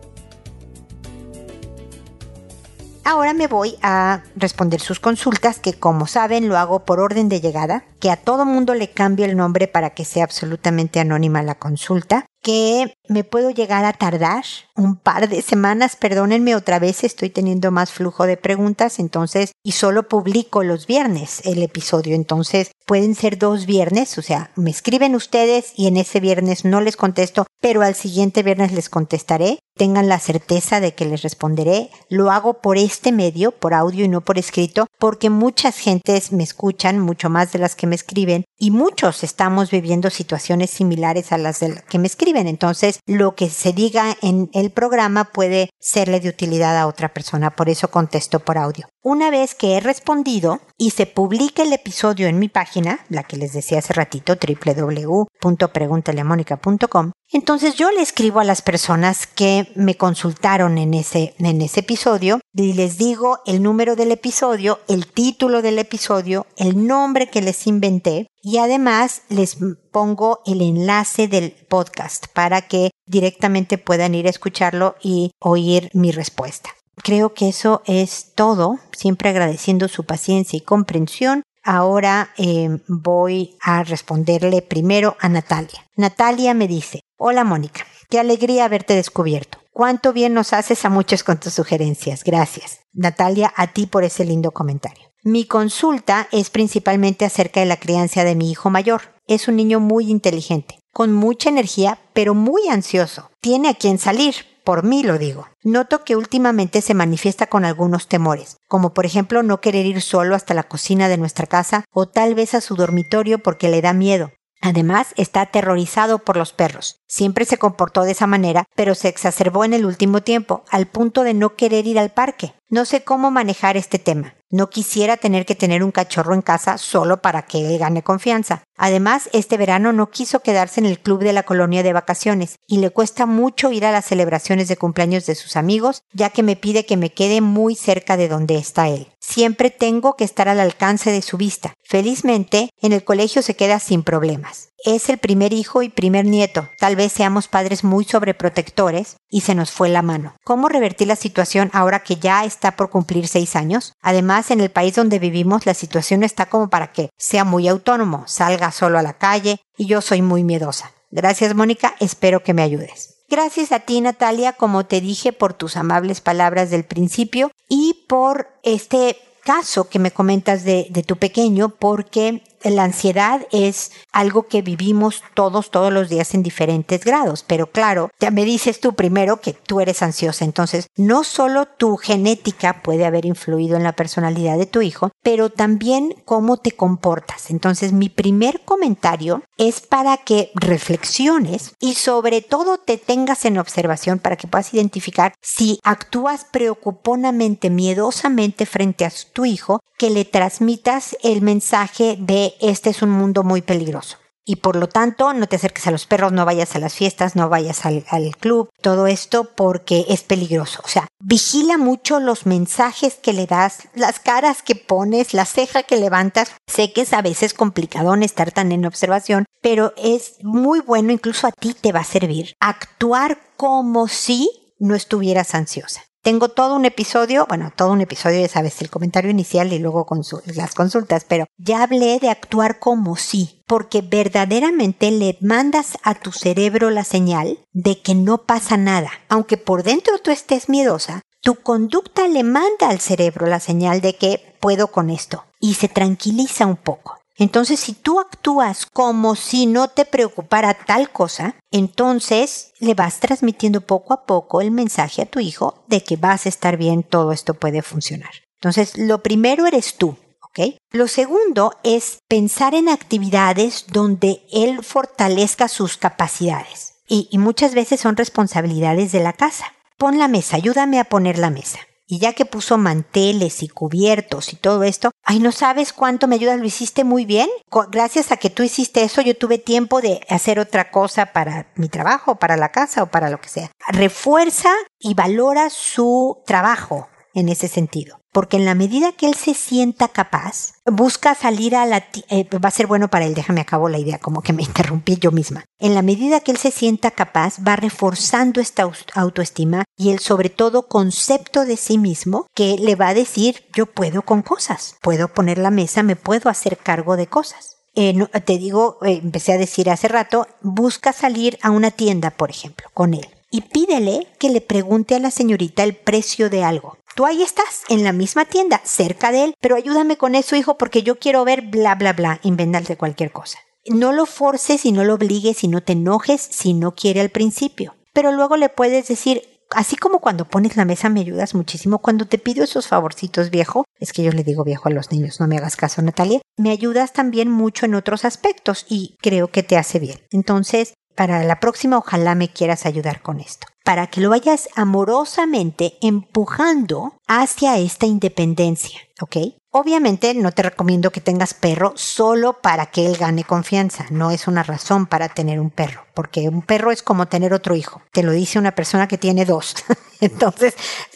Ahora 3.03 3.33
me 3.33 3.47
voy 3.47 3.75
a 3.81 4.21
responder 4.35 4.81
sus 4.81 4.99
consultas, 4.99 5.59
que 5.59 5.73
como 5.73 6.05
saben 6.05 6.47
lo 6.47 6.57
hago 6.57 6.85
por 6.85 6.99
orden 6.99 7.29
de 7.29 7.41
llegada, 7.41 7.83
que 7.99 8.11
a 8.11 8.17
todo 8.17 8.45
mundo 8.45 8.75
le 8.75 8.91
cambio 8.91 9.25
el 9.25 9.37
nombre 9.37 9.67
para 9.67 9.91
que 9.91 10.05
sea 10.05 10.23
absolutamente 10.23 10.99
anónima 10.99 11.41
la 11.41 11.55
consulta, 11.55 12.25
que 12.49 12.95
me 13.07 13.23
puedo 13.23 13.51
llegar 13.51 13.85
a 13.85 13.93
tardar 13.93 14.43
un 14.75 14.95
par 14.95 15.29
de 15.29 15.43
semanas, 15.43 15.95
perdónenme 15.95 16.55
otra 16.55 16.79
vez, 16.79 17.03
estoy 17.03 17.29
teniendo 17.29 17.69
más 17.69 17.91
flujo 17.91 18.25
de 18.25 18.37
preguntas, 18.37 18.97
entonces, 18.97 19.51
y 19.63 19.73
solo 19.73 20.07
publico 20.07 20.63
los 20.63 20.87
viernes 20.87 21.41
el 21.45 21.61
episodio, 21.61 22.15
entonces 22.15 22.71
pueden 22.87 23.13
ser 23.13 23.37
dos 23.37 23.67
viernes, 23.67 24.17
o 24.17 24.23
sea, 24.23 24.49
me 24.55 24.71
escriben 24.71 25.13
ustedes 25.13 25.73
y 25.75 25.85
en 25.85 25.97
ese 25.97 26.19
viernes 26.19 26.65
no 26.65 26.81
les 26.81 26.97
contesto, 26.97 27.45
pero 27.61 27.83
al 27.83 27.93
siguiente 27.93 28.41
viernes 28.41 28.71
les 28.71 28.89
contestaré 28.89 29.59
tengan 29.79 30.09
la 30.09 30.19
certeza 30.19 30.81
de 30.81 30.93
que 30.93 31.05
les 31.05 31.21
responderé. 31.21 31.89
Lo 32.09 32.31
hago 32.31 32.55
por 32.55 32.77
este 32.77 33.13
medio, 33.13 33.51
por 33.51 33.73
audio 33.73 34.03
y 34.03 34.09
no 34.09 34.19
por 34.19 34.37
escrito, 34.37 34.87
porque 34.99 35.29
muchas 35.29 35.77
gentes 35.77 36.33
me 36.33 36.43
escuchan, 36.43 36.99
mucho 36.99 37.29
más 37.29 37.53
de 37.53 37.59
las 37.59 37.77
que 37.77 37.87
me 37.87 37.95
escriben, 37.95 38.43
y 38.57 38.71
muchos 38.71 39.23
estamos 39.23 39.71
viviendo 39.71 40.09
situaciones 40.09 40.69
similares 40.69 41.31
a 41.31 41.37
las 41.37 41.61
de 41.61 41.81
que 41.89 41.97
me 41.97 42.07
escriben. 42.07 42.38
Entonces, 42.47 42.99
lo 43.05 43.35
que 43.35 43.49
se 43.49 43.73
diga 43.73 44.15
en 44.21 44.49
el 44.53 44.71
programa 44.71 45.25
puede 45.25 45.69
serle 45.79 46.19
de 46.19 46.29
utilidad 46.29 46.77
a 46.77 46.87
otra 46.87 47.13
persona. 47.13 47.55
Por 47.55 47.69
eso 47.69 47.89
contesto 47.89 48.39
por 48.39 48.57
audio. 48.57 48.87
Una 49.01 49.29
vez 49.29 49.55
que 49.55 49.77
he 49.77 49.79
respondido 49.79 50.59
y 50.77 50.89
se 50.89 51.05
publique 51.05 51.61
el 51.61 51.71
episodio 51.71 52.27
en 52.27 52.37
mi 52.37 52.49
página, 52.49 52.99
la 53.07 53.23
que 53.23 53.37
les 53.37 53.53
decía 53.53 53.79
hace 53.79 53.93
ratito, 53.93 54.35
www.preguntaleamónica.com, 54.35 57.13
entonces 57.31 57.75
yo 57.75 57.91
le 57.91 58.01
escribo 58.01 58.41
a 58.41 58.43
las 58.43 58.61
personas 58.61 59.25
que 59.25 59.71
me 59.75 59.95
consultaron 59.95 60.77
en 60.77 60.93
ese, 60.93 61.33
en 61.39 61.61
ese 61.61 61.79
episodio 61.79 62.41
y 62.53 62.73
les 62.73 62.97
digo 62.97 63.39
el 63.45 63.63
número 63.63 63.95
del 63.95 64.11
episodio, 64.11 64.81
el 64.89 65.07
título 65.07 65.61
del 65.61 65.79
episodio, 65.79 66.45
el 66.57 66.85
nombre 66.85 67.29
que 67.29 67.41
les 67.41 67.67
inventé 67.67 68.27
y 68.41 68.57
además 68.57 69.21
les 69.29 69.59
pongo 69.91 70.41
el 70.45 70.61
enlace 70.61 71.29
del 71.29 71.53
podcast 71.69 72.25
para 72.33 72.63
que 72.63 72.91
directamente 73.05 73.77
puedan 73.77 74.13
ir 74.13 74.27
a 74.27 74.31
escucharlo 74.31 74.97
y 75.01 75.31
oír 75.39 75.89
mi 75.93 76.11
respuesta. 76.11 76.71
Creo 77.03 77.33
que 77.33 77.49
eso 77.49 77.81
es 77.85 78.33
todo, 78.35 78.79
siempre 78.91 79.29
agradeciendo 79.29 79.87
su 79.87 80.05
paciencia 80.05 80.57
y 80.57 80.61
comprensión. 80.61 81.43
Ahora 81.63 82.31
eh, 82.37 82.79
voy 82.87 83.57
a 83.61 83.83
responderle 83.83 84.61
primero 84.61 85.17
a 85.19 85.29
Natalia. 85.29 85.85
Natalia 85.95 86.53
me 86.53 86.67
dice, 86.67 87.01
hola 87.17 87.43
Mónica, 87.43 87.85
qué 88.09 88.19
alegría 88.19 88.65
haberte 88.65 88.95
descubierto. 88.95 89.59
Cuánto 89.71 90.13
bien 90.13 90.33
nos 90.33 90.51
haces 90.53 90.83
a 90.83 90.89
muchos 90.89 91.23
con 91.23 91.39
tus 91.39 91.53
sugerencias. 91.53 92.23
Gracias. 92.23 92.79
Natalia, 92.91 93.53
a 93.55 93.67
ti 93.67 93.85
por 93.85 94.03
ese 94.03 94.25
lindo 94.25 94.51
comentario. 94.51 95.05
Mi 95.23 95.45
consulta 95.45 96.27
es 96.31 96.49
principalmente 96.49 97.25
acerca 97.25 97.59
de 97.59 97.65
la 97.65 97.77
crianza 97.77 98.23
de 98.23 98.35
mi 98.35 98.51
hijo 98.51 98.69
mayor. 98.69 99.01
Es 99.27 99.47
un 99.47 99.57
niño 99.57 99.79
muy 99.79 100.09
inteligente, 100.09 100.79
con 100.93 101.13
mucha 101.13 101.49
energía, 101.49 101.99
pero 102.13 102.33
muy 102.33 102.67
ansioso. 102.69 103.29
Tiene 103.41 103.69
a 103.69 103.73
quien 103.73 103.99
salir, 103.99 104.35
por 104.63 104.83
mí 104.83 105.03
lo 105.03 105.17
digo. 105.17 105.47
Noto 105.63 106.03
que 106.03 106.15
últimamente 106.15 106.81
se 106.81 106.93
manifiesta 106.93 107.47
con 107.47 107.65
algunos 107.65 108.07
temores, 108.07 108.57
como 108.67 108.93
por 108.93 109.05
ejemplo 109.05 109.43
no 109.43 109.61
querer 109.61 109.85
ir 109.85 110.01
solo 110.01 110.35
hasta 110.35 110.53
la 110.53 110.63
cocina 110.63 111.07
de 111.07 111.17
nuestra 111.17 111.47
casa 111.47 111.85
o 111.91 112.07
tal 112.07 112.35
vez 112.35 112.53
a 112.53 112.61
su 112.61 112.75
dormitorio 112.75 113.39
porque 113.39 113.69
le 113.69 113.81
da 113.81 113.93
miedo. 113.93 114.31
Además, 114.61 115.13
está 115.15 115.41
aterrorizado 115.41 116.19
por 116.19 116.35
los 116.35 116.51
perros. 116.51 116.99
Siempre 117.07 117.45
se 117.45 117.57
comportó 117.57 118.03
de 118.03 118.11
esa 118.11 118.27
manera, 118.27 118.65
pero 118.75 118.93
se 118.93 119.07
exacerbó 119.07 119.63
en 119.63 119.73
el 119.73 119.85
último 119.85 120.21
tiempo, 120.21 120.65
al 120.69 120.85
punto 120.85 121.23
de 121.23 121.33
no 121.33 121.55
querer 121.55 121.87
ir 121.87 121.97
al 121.97 122.11
parque. 122.11 122.53
No 122.69 122.83
sé 122.83 123.03
cómo 123.03 123.31
manejar 123.31 123.77
este 123.77 123.99
tema. 123.99 124.35
No 124.51 124.69
quisiera 124.69 125.15
tener 125.15 125.45
que 125.45 125.55
tener 125.55 125.83
un 125.83 125.91
cachorro 125.91 126.33
en 126.33 126.41
casa 126.41 126.77
solo 126.77 127.21
para 127.21 127.43
que 127.43 127.67
él 127.67 127.79
gane 127.79 128.03
confianza. 128.03 128.63
Además, 128.81 129.29
este 129.33 129.57
verano 129.57 129.91
no 129.91 130.09
quiso 130.09 130.39
quedarse 130.39 130.79
en 130.79 130.85
el 130.85 130.99
club 130.99 131.19
de 131.19 131.33
la 131.33 131.43
colonia 131.43 131.83
de 131.83 131.91
vacaciones 131.91 132.55
y 132.65 132.77
le 132.77 132.91
cuesta 132.91 133.25
mucho 133.25 133.73
ir 133.73 133.85
a 133.85 133.91
las 133.91 134.05
celebraciones 134.05 134.69
de 134.69 134.77
cumpleaños 134.77 135.25
de 135.25 135.35
sus 135.35 135.57
amigos, 135.57 136.03
ya 136.13 136.29
que 136.29 136.43
me 136.43 136.55
pide 136.55 136.85
que 136.85 136.95
me 136.95 137.11
quede 137.11 137.41
muy 137.41 137.75
cerca 137.75 138.15
de 138.15 138.29
donde 138.29 138.55
está 138.55 138.87
él. 138.87 139.09
Siempre 139.19 139.69
tengo 139.69 140.15
que 140.15 140.23
estar 140.23 140.47
al 140.47 140.61
alcance 140.61 141.11
de 141.11 141.21
su 141.21 141.35
vista. 141.35 141.73
Felizmente, 141.83 142.69
en 142.81 142.93
el 142.93 143.03
colegio 143.03 143.41
se 143.41 143.55
queda 143.55 143.79
sin 143.79 144.01
problemas. 144.01 144.69
Es 144.85 145.09
el 145.09 145.17
primer 145.17 145.51
hijo 145.51 145.83
y 145.83 145.89
primer 145.89 146.25
nieto. 146.25 146.69
Tal 146.79 146.95
vez 146.95 147.11
seamos 147.11 147.49
padres 147.49 147.83
muy 147.83 148.05
sobreprotectores 148.05 149.17
y 149.29 149.41
se 149.41 149.53
nos 149.53 149.71
fue 149.71 149.89
la 149.89 150.01
mano. 150.01 150.35
¿Cómo 150.45 150.69
revertir 150.69 151.07
la 151.09 151.17
situación 151.17 151.69
ahora 151.73 151.99
que 151.99 152.15
ya 152.15 152.45
está 152.45 152.77
por 152.77 152.89
cumplir 152.89 153.27
seis 153.27 153.57
años? 153.57 153.93
Además, 154.01 154.51
en 154.51 154.61
el 154.61 154.71
país 154.71 154.95
donde 154.95 155.19
vivimos, 155.19 155.65
la 155.65 155.73
situación 155.73 156.23
está 156.23 156.47
como 156.47 156.69
para 156.69 156.93
que 156.93 157.09
sea 157.17 157.43
muy 157.43 157.67
autónomo, 157.67 158.23
salga 158.25 158.68
solo 158.71 158.99
a 158.99 159.03
la 159.03 159.17
calle 159.17 159.61
y 159.77 159.85
yo 159.85 160.01
soy 160.01 160.21
muy 160.21 160.43
miedosa. 160.43 160.91
Gracias, 161.11 161.55
Mónica. 161.55 161.95
Espero 161.99 162.43
que 162.43 162.53
me 162.53 162.61
ayudes. 162.61 163.15
Gracias 163.29 163.71
a 163.71 163.79
ti, 163.79 164.01
Natalia, 164.01 164.53
como 164.53 164.85
te 164.85 165.01
dije, 165.01 165.33
por 165.33 165.53
tus 165.53 165.77
amables 165.77 166.19
palabras 166.19 166.71
del 166.71 166.83
principio 166.83 167.51
y 167.67 168.05
por 168.07 168.49
este 168.63 169.17
caso 169.43 169.87
que 169.87 169.99
me 169.99 170.11
comentas 170.11 170.63
de, 170.63 171.03
tu 171.05 171.17
pequeño, 171.17 171.69
porque 171.69 172.43
la 172.63 172.83
ansiedad 172.83 173.47
es 173.51 173.91
algo 174.11 174.47
que 174.47 174.61
vivimos 174.61 175.23
todos, 175.33 175.71
todos 175.71 175.91
los 175.93 176.09
días 176.09 176.33
en 176.33 176.43
diferentes 176.43 177.03
grados. 177.05 177.43
Pero 177.47 177.71
claro, 177.71 178.09
ya 178.19 178.31
me 178.31 178.45
dices 178.45 178.79
tú 178.79 178.93
primero 178.93 179.41
que 179.41 179.53
tú 179.53 179.79
eres 179.81 180.01
ansiosa. 180.01 180.45
Entonces, 180.45 180.87
no 180.95 181.23
solo 181.23 181.65
tu 181.65 181.97
genética 181.97 182.81
puede 182.81 183.05
haber 183.05 183.25
influido 183.25 183.77
en 183.77 183.83
la 183.83 183.93
personalidad 183.93 184.57
de 184.57 184.65
tu 184.65 184.81
hijo, 184.81 185.11
pero 185.23 185.49
también 185.49 186.15
cómo 186.25 186.57
te 186.57 186.71
comportas. 186.71 187.49
Entonces, 187.49 187.93
mi 187.93 188.09
primer 188.09 188.61
comentario 188.61 189.43
es 189.57 189.81
para 189.81 190.17
que 190.17 190.51
reflexiones 190.55 191.73
y 191.79 191.95
sobre 191.95 192.41
todo 192.41 192.77
te 192.77 192.97
tengas 192.97 193.45
en 193.45 193.57
observación 193.57 194.19
para 194.19 194.35
que 194.35 194.47
puedas 194.47 194.73
identificar 194.73 195.33
si 195.41 195.79
actúas 195.83 196.45
preocuponamente, 196.45 197.69
miedosamente 197.69 198.65
frente 198.65 199.05
a 199.05 199.11
tu 199.33 199.45
hijo, 199.45 199.81
que 199.97 200.09
le 200.09 200.25
transmitas 200.25 201.17
el 201.23 201.41
mensaje 201.41 202.15
de 202.17 202.48
este 202.59 202.89
es 202.89 203.01
un 203.01 203.11
mundo 203.11 203.43
muy 203.43 203.61
peligroso. 203.61 204.17
Y 204.49 204.55
por 204.55 204.75
lo 204.75 204.89
tanto, 204.89 205.31
no 205.33 205.45
te 205.45 205.57
acerques 205.57 205.85
a 205.85 205.91
los 205.91 206.07
perros, 206.07 206.31
no 206.31 206.43
vayas 206.43 206.75
a 206.75 206.79
las 206.79 206.95
fiestas, 206.95 207.35
no 207.35 207.49
vayas 207.49 207.85
al, 207.85 208.03
club, 208.35 208.69
todo 208.81 209.05
esto 209.05 209.43
porque 209.55 210.07
es 210.09 210.23
peligroso. 210.23 210.81
O 210.83 210.87
sea, 210.87 211.07
vigila 211.19 211.77
mucho 211.77 212.19
los 212.19 212.47
mensajes 212.47 213.13
que 213.13 213.33
le 213.33 213.45
das, 213.45 213.89
las 213.93 214.19
caras 214.19 214.63
que 214.63 214.73
pones, 214.73 215.35
la 215.35 215.45
ceja 215.45 215.83
que 215.83 215.97
levantas. 215.97 216.51
Sé 216.65 216.93
que 216.93 217.01
es 217.01 217.13
a 217.13 217.21
veces 217.21 217.53
complicado 217.53 218.15
estar 218.15 218.51
tan 218.51 218.71
en 218.71 218.87
observación, 218.87 219.45
pero 219.61 219.93
es 219.97 220.37
muy 220.41 220.79
bueno, 220.79 221.11
incluso 221.11 221.45
a 221.45 221.51
ti 221.51 221.75
te 221.79 221.91
va 221.91 221.99
a 221.99 222.03
servir 222.03 222.55
actuar 222.59 223.37
como 223.55 224.07
si 224.07 224.49
no 224.79 224.95
estuvieras 224.95 225.53
ansiosa. 225.53 226.08
Tengo 226.21 226.49
todo 226.49 226.75
un 226.75 226.83
episodio, 226.83 227.45
bueno, 227.47 227.71
todo 227.73 227.93
un 227.93 228.01
episodio, 228.01 228.41
ya 228.41 228.49
sabes, 228.49 228.81
el 228.81 228.89
comentario 228.89 229.31
inicial 229.31 229.71
y 229.71 229.79
luego 229.79 230.05
las 230.53 230.75
consultas, 230.75 231.25
pero 231.25 231.45
ya 231.57 231.81
hablé 231.81 232.19
de 232.19 232.29
actuar 232.29 232.79
como 232.79 233.15
sí, 233.15 233.63
porque 233.65 234.01
verdaderamente 234.01 235.11
le 235.11 235.37
mandas 235.39 235.97
a 236.03 236.15
tu 236.15 236.33
cerebro 236.33 236.89
la 236.89 237.05
señal 237.05 237.59
de 237.71 238.01
que 238.01 238.15
no 238.15 238.39
pasa 238.39 238.75
nada. 238.75 239.11
Aunque 239.29 239.55
por 239.55 239.83
dentro 239.83 240.17
tú 240.19 240.31
estés 240.31 240.67
miedosa, 240.67 241.21
tu 241.41 241.55
conducta 241.55 242.27
le 242.27 242.43
manda 242.43 242.89
al 242.89 242.99
cerebro 242.99 243.47
la 243.47 243.61
señal 243.61 244.01
de 244.01 244.15
que 244.15 244.57
puedo 244.59 244.87
con 244.87 245.09
esto 245.09 245.45
y 245.61 245.75
se 245.75 245.87
tranquiliza 245.87 246.65
un 246.65 246.75
poco. 246.75 247.18
Entonces, 247.39 247.79
si 247.79 247.93
tú 247.93 248.19
actúas 248.19 248.85
como 248.85 249.35
si 249.35 249.65
no 249.65 249.87
te 249.87 250.03
preocupara 250.03 250.73
tal 250.73 251.09
cosa, 251.09 251.55
entonces 251.71 252.73
le 252.79 252.93
vas 252.93 253.21
transmitiendo 253.21 253.79
poco 253.79 254.13
a 254.13 254.25
poco 254.25 254.59
el 254.59 254.71
mensaje 254.71 255.21
a 255.21 255.25
tu 255.25 255.39
hijo 255.39 255.83
de 255.87 256.03
que 256.03 256.17
vas 256.17 256.45
a 256.45 256.49
estar 256.49 256.75
bien, 256.75 257.01
todo 257.01 257.31
esto 257.31 257.53
puede 257.53 257.81
funcionar. 257.81 258.31
Entonces, 258.55 258.97
lo 258.97 259.23
primero 259.23 259.65
eres 259.67 259.95
tú, 259.95 260.17
¿ok? 260.41 260.75
Lo 260.91 261.07
segundo 261.07 261.71
es 261.83 262.19
pensar 262.27 262.75
en 262.75 262.89
actividades 262.89 263.85
donde 263.87 264.41
él 264.51 264.83
fortalezca 264.83 265.69
sus 265.69 265.95
capacidades. 265.95 266.95
Y, 267.07 267.29
y 267.31 267.37
muchas 267.37 267.73
veces 267.73 268.01
son 268.01 268.17
responsabilidades 268.17 269.13
de 269.13 269.21
la 269.21 269.31
casa. 269.31 269.65
Pon 269.97 270.19
la 270.19 270.27
mesa, 270.27 270.57
ayúdame 270.57 270.99
a 270.99 271.05
poner 271.05 271.37
la 271.37 271.49
mesa. 271.49 271.79
Y 272.11 272.17
ya 272.17 272.33
que 272.33 272.43
puso 272.43 272.79
manteles 272.79 273.61
y 273.61 273.67
cubiertos 273.67 274.51
y 274.51 274.55
todo 274.55 274.81
esto, 274.81 275.11
ay, 275.23 275.39
no 275.39 275.51
sabes 275.51 275.93
cuánto 275.93 276.27
me 276.27 276.35
ayudas, 276.35 276.59
lo 276.59 276.65
hiciste 276.65 277.03
muy 277.03 277.23
bien. 277.23 277.47
Gracias 277.91 278.31
a 278.31 278.37
que 278.37 278.49
tú 278.49 278.63
hiciste 278.63 279.03
eso, 279.03 279.21
yo 279.21 279.37
tuve 279.37 279.59
tiempo 279.59 280.01
de 280.01 280.21
hacer 280.27 280.59
otra 280.59 280.89
cosa 280.89 281.27
para 281.27 281.71
mi 281.75 281.87
trabajo, 281.87 282.39
para 282.39 282.57
la 282.57 282.71
casa 282.71 283.03
o 283.03 283.11
para 283.11 283.29
lo 283.29 283.39
que 283.39 283.49
sea. 283.49 283.71
Refuerza 283.89 284.71
y 284.97 285.13
valora 285.13 285.69
su 285.69 286.41
trabajo 286.47 287.07
en 287.35 287.47
ese 287.47 287.67
sentido 287.67 288.18
porque 288.31 288.57
en 288.57 288.65
la 288.65 288.75
medida 288.75 289.11
que 289.11 289.27
él 289.27 289.35
se 289.35 289.53
sienta 289.53 290.07
capaz, 290.07 290.73
busca 290.85 291.35
salir 291.35 291.75
a 291.75 291.85
la... 291.85 292.05
Eh, 292.29 292.47
va 292.57 292.69
a 292.69 292.71
ser 292.71 292.87
bueno 292.87 293.09
para 293.09 293.25
él, 293.25 293.33
déjame 293.33 293.61
acabo 293.61 293.89
la 293.89 293.97
idea, 293.97 294.19
como 294.19 294.41
que 294.41 294.53
me 294.53 294.63
interrumpí 294.69 295.17
yo 295.17 295.31
misma. 295.31 295.65
En 295.79 295.95
la 295.95 296.01
medida 296.01 296.39
que 296.39 296.51
él 296.51 296.57
se 296.57 296.71
sienta 296.71 297.11
capaz, 297.11 297.57
va 297.65 297.75
reforzando 297.75 298.61
esta 298.61 298.89
autoestima 299.15 299.85
y 299.97 300.11
el 300.11 300.19
sobre 300.19 300.49
todo 300.49 300.87
concepto 300.87 301.65
de 301.65 301.77
sí 301.77 301.97
mismo 301.97 302.47
que 302.55 302.77
le 302.77 302.95
va 302.95 303.09
a 303.09 303.13
decir, 303.13 303.65
yo 303.75 303.85
puedo 303.85 304.21
con 304.21 304.41
cosas, 304.41 304.95
puedo 305.01 305.29
poner 305.29 305.57
la 305.57 305.71
mesa, 305.71 306.03
me 306.03 306.15
puedo 306.15 306.49
hacer 306.49 306.77
cargo 306.77 307.17
de 307.17 307.27
cosas. 307.27 307.77
Eh, 307.95 308.13
te 308.45 308.57
digo, 308.57 308.99
eh, 309.01 309.19
empecé 309.23 309.53
a 309.53 309.57
decir 309.57 309.89
hace 309.89 310.07
rato, 310.07 310.47
busca 310.61 311.11
salir 311.11 311.57
a 311.61 311.71
una 311.71 311.91
tienda, 311.91 312.31
por 312.31 312.49
ejemplo, 312.49 312.87
con 312.93 313.13
él 313.13 313.27
y 313.51 313.61
pídele 313.61 314.27
que 314.37 314.49
le 314.49 314.61
pregunte 314.61 315.15
a 315.15 315.19
la 315.19 315.31
señorita 315.31 315.83
el 315.83 315.95
precio 315.95 316.49
de 316.49 316.63
algo. 316.63 316.97
Tú 317.19 317.25
ahí 317.25 317.43
estás, 317.43 317.83
en 317.89 318.05
la 318.05 318.13
misma 318.13 318.45
tienda, 318.45 318.79
cerca 318.85 319.33
de 319.33 319.43
él, 319.43 319.53
pero 319.59 319.75
ayúdame 319.75 320.15
con 320.15 320.35
eso, 320.35 320.55
hijo, 320.55 320.77
porque 320.77 321.03
yo 321.03 321.19
quiero 321.19 321.43
ver 321.43 321.63
bla, 321.63 321.95
bla, 321.95 322.13
bla, 322.13 322.39
inventarse 322.43 322.95
cualquier 322.95 323.33
cosa. 323.33 323.59
No 323.87 324.13
lo 324.13 324.25
forces 324.25 324.85
y 324.85 324.93
no 324.93 325.03
lo 325.03 325.15
obligues 325.15 325.65
y 325.65 325.67
no 325.67 325.83
te 325.83 325.91
enojes 325.91 326.39
si 326.39 326.73
no 326.73 326.95
quiere 326.95 327.19
al 327.19 327.29
principio. 327.29 327.93
Pero 328.13 328.31
luego 328.31 328.55
le 328.55 328.69
puedes 328.69 329.09
decir, 329.09 329.41
así 329.71 329.97
como 329.97 330.19
cuando 330.19 330.47
pones 330.47 330.77
la 330.77 330.85
mesa 330.85 331.09
me 331.09 331.19
ayudas 331.19 331.55
muchísimo, 331.55 331.99
cuando 331.99 332.25
te 332.25 332.37
pido 332.37 332.63
esos 332.63 332.87
favorcitos 332.87 333.49
viejo, 333.49 333.83
es 333.99 334.13
que 334.13 334.23
yo 334.23 334.31
le 334.31 334.45
digo 334.45 334.63
viejo 334.63 334.87
a 334.87 334.93
los 334.93 335.11
niños, 335.11 335.41
no 335.41 335.47
me 335.47 335.57
hagas 335.57 335.75
caso 335.75 336.01
Natalia, 336.01 336.39
me 336.55 336.71
ayudas 336.71 337.11
también 337.11 337.51
mucho 337.51 337.85
en 337.85 337.95
otros 337.95 338.23
aspectos 338.23 338.85
y 338.87 339.17
creo 339.19 339.49
que 339.49 339.63
te 339.63 339.75
hace 339.75 339.99
bien. 339.99 340.21
Entonces, 340.31 340.93
para 341.15 341.43
la 341.43 341.59
próxima 341.59 341.97
ojalá 341.97 342.33
me 342.35 342.47
quieras 342.47 342.85
ayudar 342.85 343.21
con 343.21 343.41
esto. 343.41 343.67
Para 343.83 344.07
que 344.07 344.21
lo 344.21 344.29
vayas 344.29 344.69
amorosamente 344.75 345.97
empujando 346.01 347.13
hacia 347.27 347.77
esta 347.77 348.05
independencia, 348.05 348.99
¿ok? 349.21 349.37
Obviamente 349.71 350.33
no 350.33 350.51
te 350.51 350.63
recomiendo 350.63 351.11
que 351.11 351.21
tengas 351.21 351.53
perro 351.53 351.93
solo 351.95 352.59
para 352.61 352.87
que 352.87 353.05
él 353.05 353.17
gane 353.17 353.43
confianza. 353.43 354.05
No 354.09 354.31
es 354.31 354.47
una 354.47 354.63
razón 354.63 355.05
para 355.05 355.29
tener 355.29 355.59
un 355.59 355.69
perro, 355.69 356.05
porque 356.19 356.49
un 356.49 356.63
perro 356.63 356.91
es 356.91 357.01
como 357.01 357.29
tener 357.29 357.53
otro 357.53 357.77
hijo. 357.77 358.01
Te 358.11 358.23
lo 358.23 358.33
dice 358.33 358.59
una 358.59 358.75
persona 358.75 359.07
que 359.07 359.17
tiene 359.17 359.45
dos. 359.45 359.73
Entonces 360.19 360.73